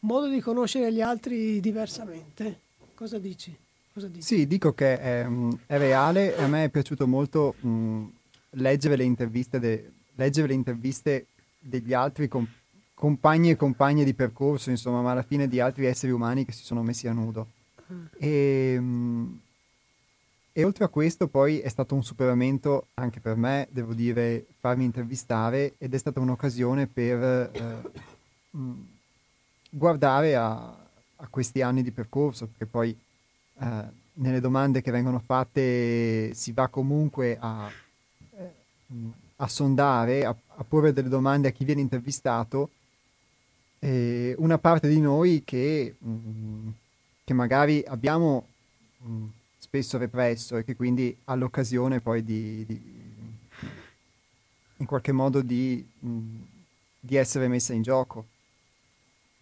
[0.00, 2.64] modo di conoscere gli altri diversamente.
[2.96, 3.54] Cosa dici?
[3.92, 4.22] Cosa dici?
[4.22, 5.26] Sì, dico che è,
[5.66, 8.04] è, reale a me è piaciuto molto mh,
[8.52, 11.26] leggere, le interviste de, leggere le interviste
[11.58, 12.50] degli altri con
[12.94, 16.64] compagni e compagne di percorso, insomma, ma alla fine di altri esseri umani che si
[16.64, 17.48] sono messi a nudo.
[18.16, 18.80] E,
[20.52, 24.84] e, oltre a questo poi è stato un superamento anche per me, devo dire, farmi
[24.84, 27.90] intervistare ed è stata un'occasione per eh,
[29.68, 30.85] guardare a,
[31.16, 32.96] a, questi anni di percorso, perché poi
[33.60, 33.84] eh,
[34.14, 37.70] nelle domande che vengono fatte si va comunque a,
[38.38, 38.52] eh,
[39.36, 42.70] a sondare, a, a porre delle domande a chi viene intervistato
[43.78, 46.68] eh, una parte di noi che, mh, mm,
[47.24, 48.46] che magari abbiamo
[48.98, 49.26] mh, mm,
[49.58, 53.04] spesso represso e che quindi ha l'occasione poi di, di
[54.78, 56.40] in qualche modo di, mh, mm,
[57.00, 58.26] di, essere messa in gioco.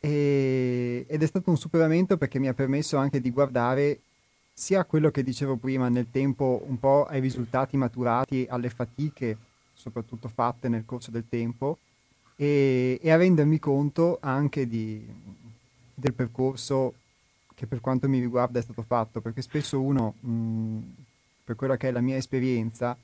[0.05, 4.01] E, ed è stato un superamento perché mi ha permesso anche di guardare
[4.52, 9.39] sia quello che dicevo prima nel tempo, un po' ai risultati maturati, alle fatiche
[9.72, 11.78] soprattutto fatte nel corso del tempo,
[12.36, 15.02] e, e a rendermi conto anche di,
[15.94, 16.94] del percorso
[17.55, 20.78] che per quanto mi riguarda è stato fatto, perché spesso uno, mh,
[21.44, 22.94] per quella che è la mia esperienza,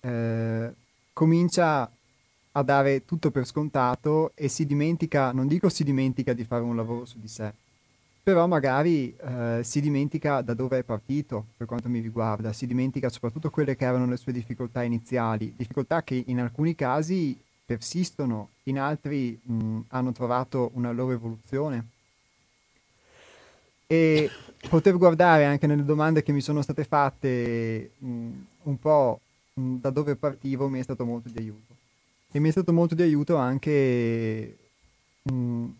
[0.00, 0.74] eh,
[1.12, 1.90] comincia
[2.56, 6.74] a dare tutto per scontato e si dimentica, non dico si dimentica di fare un
[6.74, 7.52] lavoro su di sé,
[8.22, 13.10] però magari eh, si dimentica da dove è partito per quanto mi riguarda, si dimentica
[13.10, 18.78] soprattutto quelle che erano le sue difficoltà iniziali, difficoltà che in alcuni casi persistono, in
[18.78, 21.88] altri mh, hanno trovato una loro evoluzione.
[23.86, 24.30] E
[24.68, 28.30] poter guardare anche nelle domande che mi sono state fatte mh,
[28.62, 29.20] un po'
[29.54, 31.75] mh, da dove partivo mi è stato molto di aiuto.
[32.36, 34.58] E mi è stato molto di aiuto anche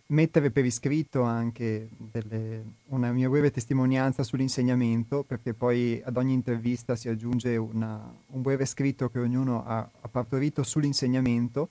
[0.07, 6.97] mettere per iscritto anche delle, una mia breve testimonianza sull'insegnamento, perché poi ad ogni intervista
[6.97, 11.69] si aggiunge una, un breve scritto che ognuno ha, ha partorito sull'insegnamento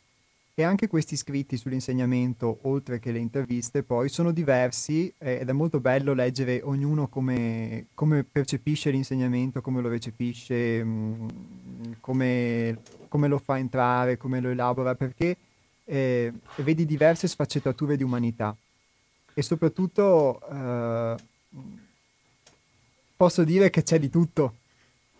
[0.58, 5.52] e anche questi scritti sull'insegnamento, oltre che le interviste, poi sono diversi eh, ed è
[5.52, 12.80] molto bello leggere ognuno come, come percepisce l'insegnamento, come lo recepisce, mh, mm, come,
[13.10, 15.36] come, lo fa entrare, come lo elabora, perché
[15.84, 18.56] eh, vedi diverse sfaccettature di umanità
[19.34, 21.16] e soprattutto eh,
[23.18, 24.56] posso dire che c'è di tutto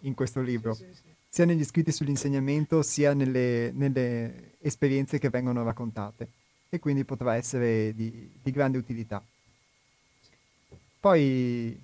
[0.02, 0.74] in questo libro.
[0.74, 6.28] Sì, sì, sì sia negli scritti sull'insegnamento sia nelle, nelle esperienze che vengono raccontate
[6.70, 9.24] e quindi potrà essere di, di grande utilità.
[11.00, 11.80] Poi,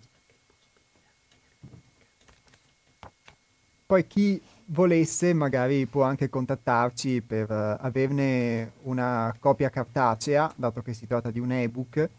[3.86, 10.94] poi chi volesse magari può anche contattarci per uh, averne una copia cartacea, dato che
[10.94, 12.10] si tratta di un ebook,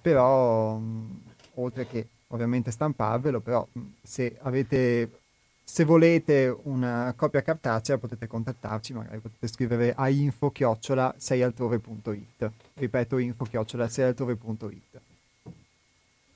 [0.00, 1.20] però mh,
[1.54, 5.21] oltre che ovviamente stamparvelo, però mh, se avete
[5.64, 12.50] se volete una copia cartacea potete contattarci, magari potete scrivere a info-seialtrove.it.
[12.74, 15.00] Ripeto, info-seialtrove.it.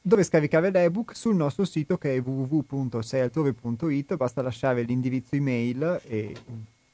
[0.01, 1.17] Dove scaricare l'ebook?
[1.17, 6.33] Sul nostro sito che è www.seialtrove.it, basta lasciare l'indirizzo email e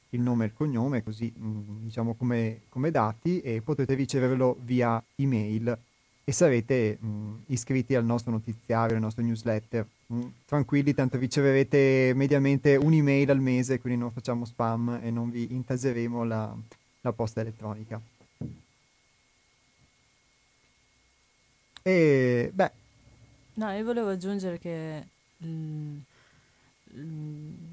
[0.09, 4.99] il nome e il cognome, così mm, diciamo come, come dati, e potete riceverlo via
[5.15, 5.77] email
[6.25, 9.85] e sarete mh, iscritti al nostro notiziario, al nostro newsletter.
[10.07, 15.53] Mh, tranquilli, tanto riceverete mediamente un'email al mese, quindi non facciamo spam e non vi
[15.53, 16.55] intaseremo la,
[17.01, 17.99] la posta elettronica.
[21.81, 22.71] E beh.
[23.55, 25.05] No, io volevo aggiungere che
[25.37, 25.97] mh,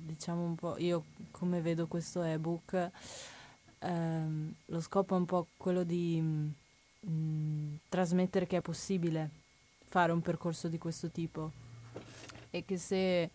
[0.06, 2.90] diciamo un po', io come vedo questo ebook,
[3.78, 6.20] ehm, lo scopo è un po' quello di
[7.00, 9.30] mh, mm, trasmettere che è possibile
[9.84, 11.50] fare un percorso di questo tipo.
[12.50, 13.30] E che se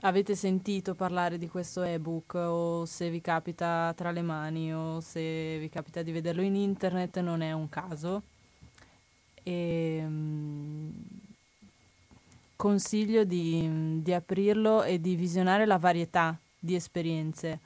[0.00, 5.58] avete sentito parlare di questo ebook o se vi capita tra le mani o se
[5.58, 8.22] vi capita di vederlo in internet non è un caso.
[9.42, 10.90] E mm,
[12.56, 17.58] consiglio di, di aprirlo e di visionare la varietà di esperienze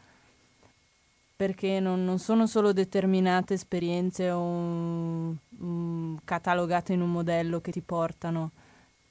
[1.36, 7.82] perché non, non, sono solo determinate esperienze o um, catalogate in un modello che ti
[7.82, 8.52] portano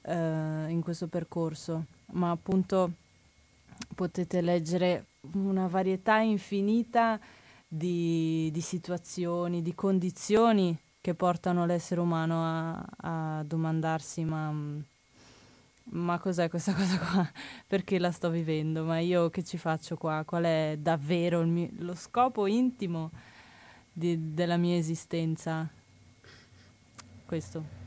[0.02, 2.90] uh, in questo percorso, ma appunto
[3.94, 7.18] potete leggere una varietà infinita
[7.68, 14.78] di, di situazioni, di condizioni che portano l'essere umano a, a domandarsi ma mm,
[15.90, 17.30] ma cos'è questa cosa qua?
[17.66, 18.84] Perché la sto vivendo?
[18.84, 20.22] Ma io che ci faccio qua?
[20.24, 23.10] Qual è davvero mio, lo scopo intimo
[23.92, 25.68] di, della mia esistenza?
[27.24, 27.84] Questo.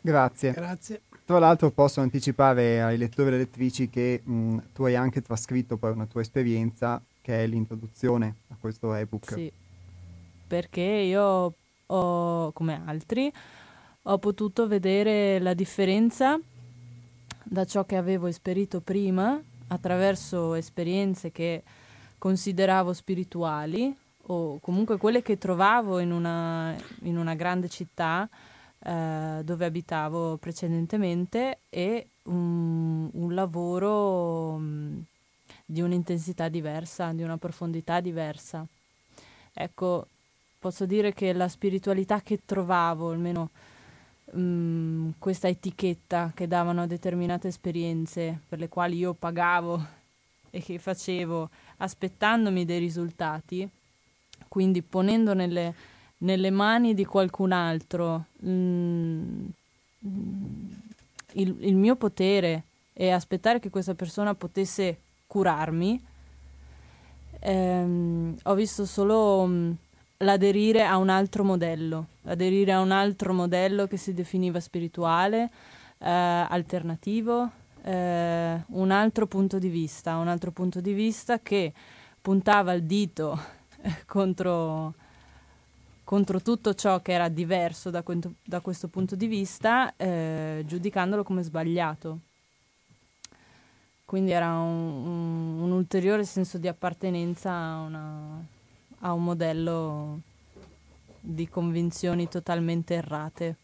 [0.00, 0.52] Grazie.
[0.52, 1.00] Grazie.
[1.24, 5.90] Tra l'altro posso anticipare ai lettori e lettrici che mh, tu hai anche trascritto poi
[5.90, 9.32] una tua esperienza che è l'introduzione a questo ebook.
[9.32, 9.52] Sì,
[10.46, 11.54] perché io
[11.86, 13.32] ho, come altri,
[14.08, 16.38] ho potuto vedere la differenza
[17.42, 21.62] da ciò che avevo esperito prima attraverso esperienze che
[22.18, 23.94] consideravo spirituali
[24.28, 28.28] o comunque quelle che trovavo in una, in una grande città
[28.78, 35.02] eh, dove abitavo precedentemente e un, un lavoro um,
[35.64, 38.64] di un'intensità diversa, di una profondità diversa.
[39.52, 40.06] Ecco,
[40.60, 43.50] posso dire che la spiritualità che trovavo, almeno
[44.34, 49.84] mm, questa etichetta che davano a determinate esperienze per le quali io pagavo
[50.50, 53.68] e che facevo aspettandomi dei risultati,
[54.48, 55.74] quindi ponendo nelle,
[56.18, 58.50] nelle mani di qualcun altro mh,
[60.06, 60.66] mm,
[61.32, 62.62] il, il, mio potere
[62.92, 66.02] e aspettare che questa persona potesse curarmi,
[67.40, 69.72] ehm, ho visto solo mh, mm,
[70.18, 75.50] l'aderire a un altro modello, aderire a un altro modello che si definiva spirituale,
[75.98, 77.50] eh, alternativo,
[77.82, 81.72] eh, un altro punto di vista, un altro punto di vista che
[82.20, 83.38] puntava il dito
[84.06, 84.94] contro,
[86.04, 91.22] contro tutto ciò che era diverso da, quento, da questo punto di vista, eh, giudicandolo
[91.22, 92.20] come sbagliato.
[94.04, 98.44] Quindi era un, un, un ulteriore senso di appartenenza a una,
[99.00, 100.20] a un modello
[101.26, 103.56] di convinzioni totalmente errate,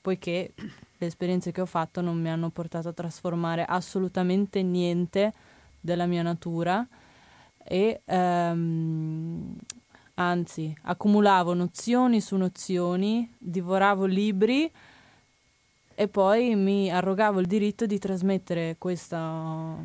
[0.00, 5.32] poiché le esperienze che ho fatto non mi hanno portato a trasformare assolutamente niente
[5.80, 6.84] della mia natura
[7.62, 9.56] e ehm,
[10.14, 14.70] anzi accumulavo nozioni su nozioni, divoravo libri
[15.94, 19.76] e poi mi arrogavo il diritto di trasmettere questa,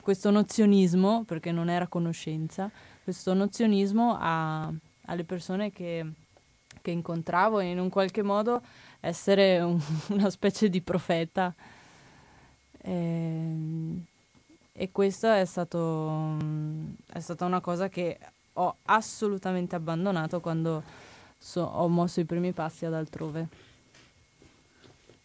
[0.00, 2.70] questo nozionismo, perché non era conoscenza,
[3.02, 4.72] questo nozionismo a,
[5.06, 6.06] alle persone che,
[6.84, 8.60] che, incontravo e in un qualche modo
[9.00, 9.80] essere un,
[10.10, 11.54] una specie di profeta.
[12.78, 14.04] E, ehm,
[14.76, 16.36] e questo è, stato,
[17.12, 18.18] è stata una cosa che
[18.54, 20.82] ho assolutamente abbandonato quando
[21.38, 23.46] so, ho mosso i primi passi ad altrove.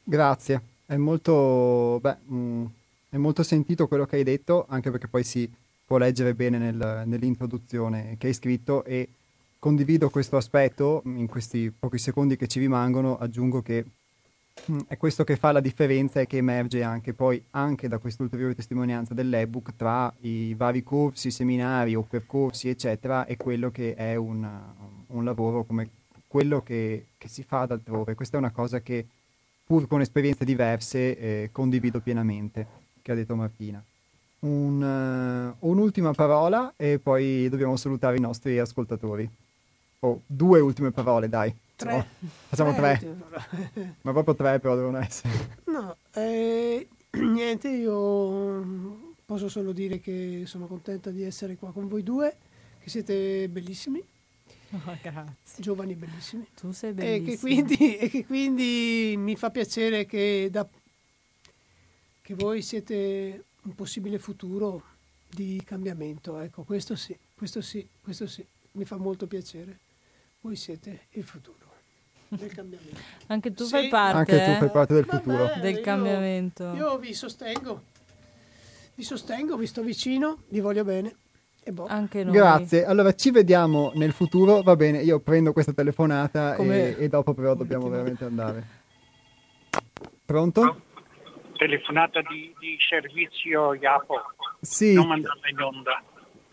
[0.04, 2.66] Grazie, è molto, beh, mh, mm,
[3.10, 5.52] è molto sentito quello che hai detto, anche perché poi si
[5.84, 9.10] può leggere bene nel, nell'introduzione che hai scritto e
[9.60, 13.86] condivido questo aspetto, in questi pochi secondi che ci rimangono aggiungo che
[14.72, 18.56] mm, è questo che fa la differenza e che emerge anche poi anche da quest'ulteriore
[18.56, 24.48] testimonianza dell'ebook tra i vari corsi, seminari o percorsi eccetera e quello che è un,
[25.08, 25.90] un lavoro come
[26.26, 28.16] quello che, che, si fa ad altrove.
[28.16, 29.06] Questa è una cosa che
[29.66, 32.66] pur con esperienze diverse eh, condivido pienamente
[33.02, 33.84] che ha detto Martina.
[34.42, 39.30] Un, uh, un'ultima parola e poi dobbiamo salutare i nostri ascoltatori.
[40.02, 41.54] Oh, due ultime parole, dai.
[41.76, 41.94] Tre.
[41.94, 42.06] Oh,
[42.48, 42.98] facciamo tre.
[43.00, 43.96] tre.
[44.02, 45.58] Ma proprio tre però devono essere.
[45.66, 52.04] No, eh, niente, io posso solo dire che sono contenta di essere qua con voi
[52.04, 52.36] due,
[52.82, 54.04] che siete bellissimi.
[54.72, 55.64] Oh, grazie.
[55.64, 56.46] Giovani bellissimi.
[56.54, 57.32] Tu sei E bellissimo.
[57.32, 60.68] che, quindi, e che quindi mi fa piacere che, da,
[62.22, 64.84] che voi siete un possibile futuro
[65.28, 66.38] di cambiamento.
[66.40, 69.80] Ecco, questo sì, questo sì, questo sì, mi fa molto piacere.
[70.42, 71.58] Voi siete il futuro
[72.30, 72.96] del cambiamento.
[73.28, 73.70] Anche tu Sì.
[73.72, 75.50] fai parte Anche tu eh, fai parte del Vabbè, futuro.
[75.62, 76.74] del io- cambiamento.
[76.76, 77.84] Io vi sostengo,
[78.96, 81.16] vi sostengo, vi sto vicino, vi voglio bene.
[81.62, 81.86] E boh.
[81.88, 82.34] Anche noi.
[82.34, 87.34] Grazie, allora ci vediamo nel futuro, va bene, io prendo questa telefonata e, e dopo
[87.34, 88.78] però dobbiamo veramente andare.
[90.26, 90.84] Pronto?
[91.58, 94.16] telefonata di, di servizio Iapo,
[94.62, 96.02] Sì, non mandarla in onda.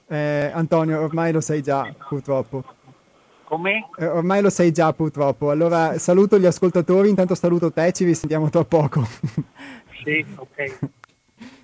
[0.08, 2.64] eh, Antonio, ormai lo sai già, purtroppo.
[3.46, 3.88] Come?
[3.96, 5.50] Eh, ormai lo sai già, purtroppo.
[5.50, 9.06] Allora saluto gli ascoltatori, intanto saluto te, ci risentiamo tra poco.
[10.06, 10.78] Sì, ok.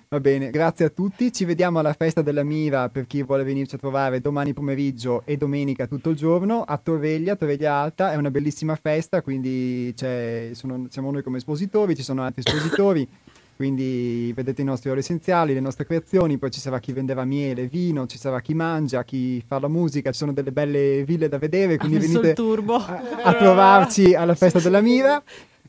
[0.09, 1.31] Va bene, grazie a tutti.
[1.31, 5.37] Ci vediamo alla festa della Mira per chi vuole venirci a trovare domani pomeriggio e
[5.37, 8.11] domenica tutto il giorno a Torveglia, Torveglia Alta.
[8.11, 13.07] È una bellissima festa, quindi sono- siamo noi come espositori, ci sono altri espositori.
[13.55, 17.67] Quindi vedete i nostri ori essenziali, le nostre creazioni, poi ci sarà chi vendeva miele,
[17.67, 21.37] vino, ci sarà chi mangia, chi fa la musica, ci sono delle belle ville da
[21.37, 22.75] vedere, quindi venite turbo.
[22.75, 25.21] a, a trovarci alla festa della Mira.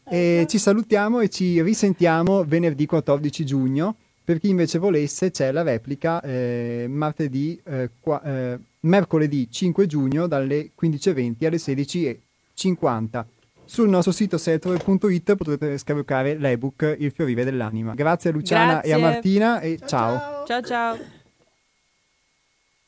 [0.07, 3.97] E ci salutiamo e ci risentiamo venerdì 14 giugno.
[4.25, 10.27] Per chi invece volesse, c'è la replica eh, martedì, eh, qua- eh, mercoledì 5 giugno
[10.27, 13.25] dalle 15.20 alle 16.50.
[13.67, 17.95] Sul nostro sito seltore.it potrete scaricare l'ebook Il fiorire dell'anima.
[17.95, 18.99] Grazie a Luciana e a Grazie.
[18.99, 20.45] Martina e ciao.
[20.47, 21.14] Ciao ciao.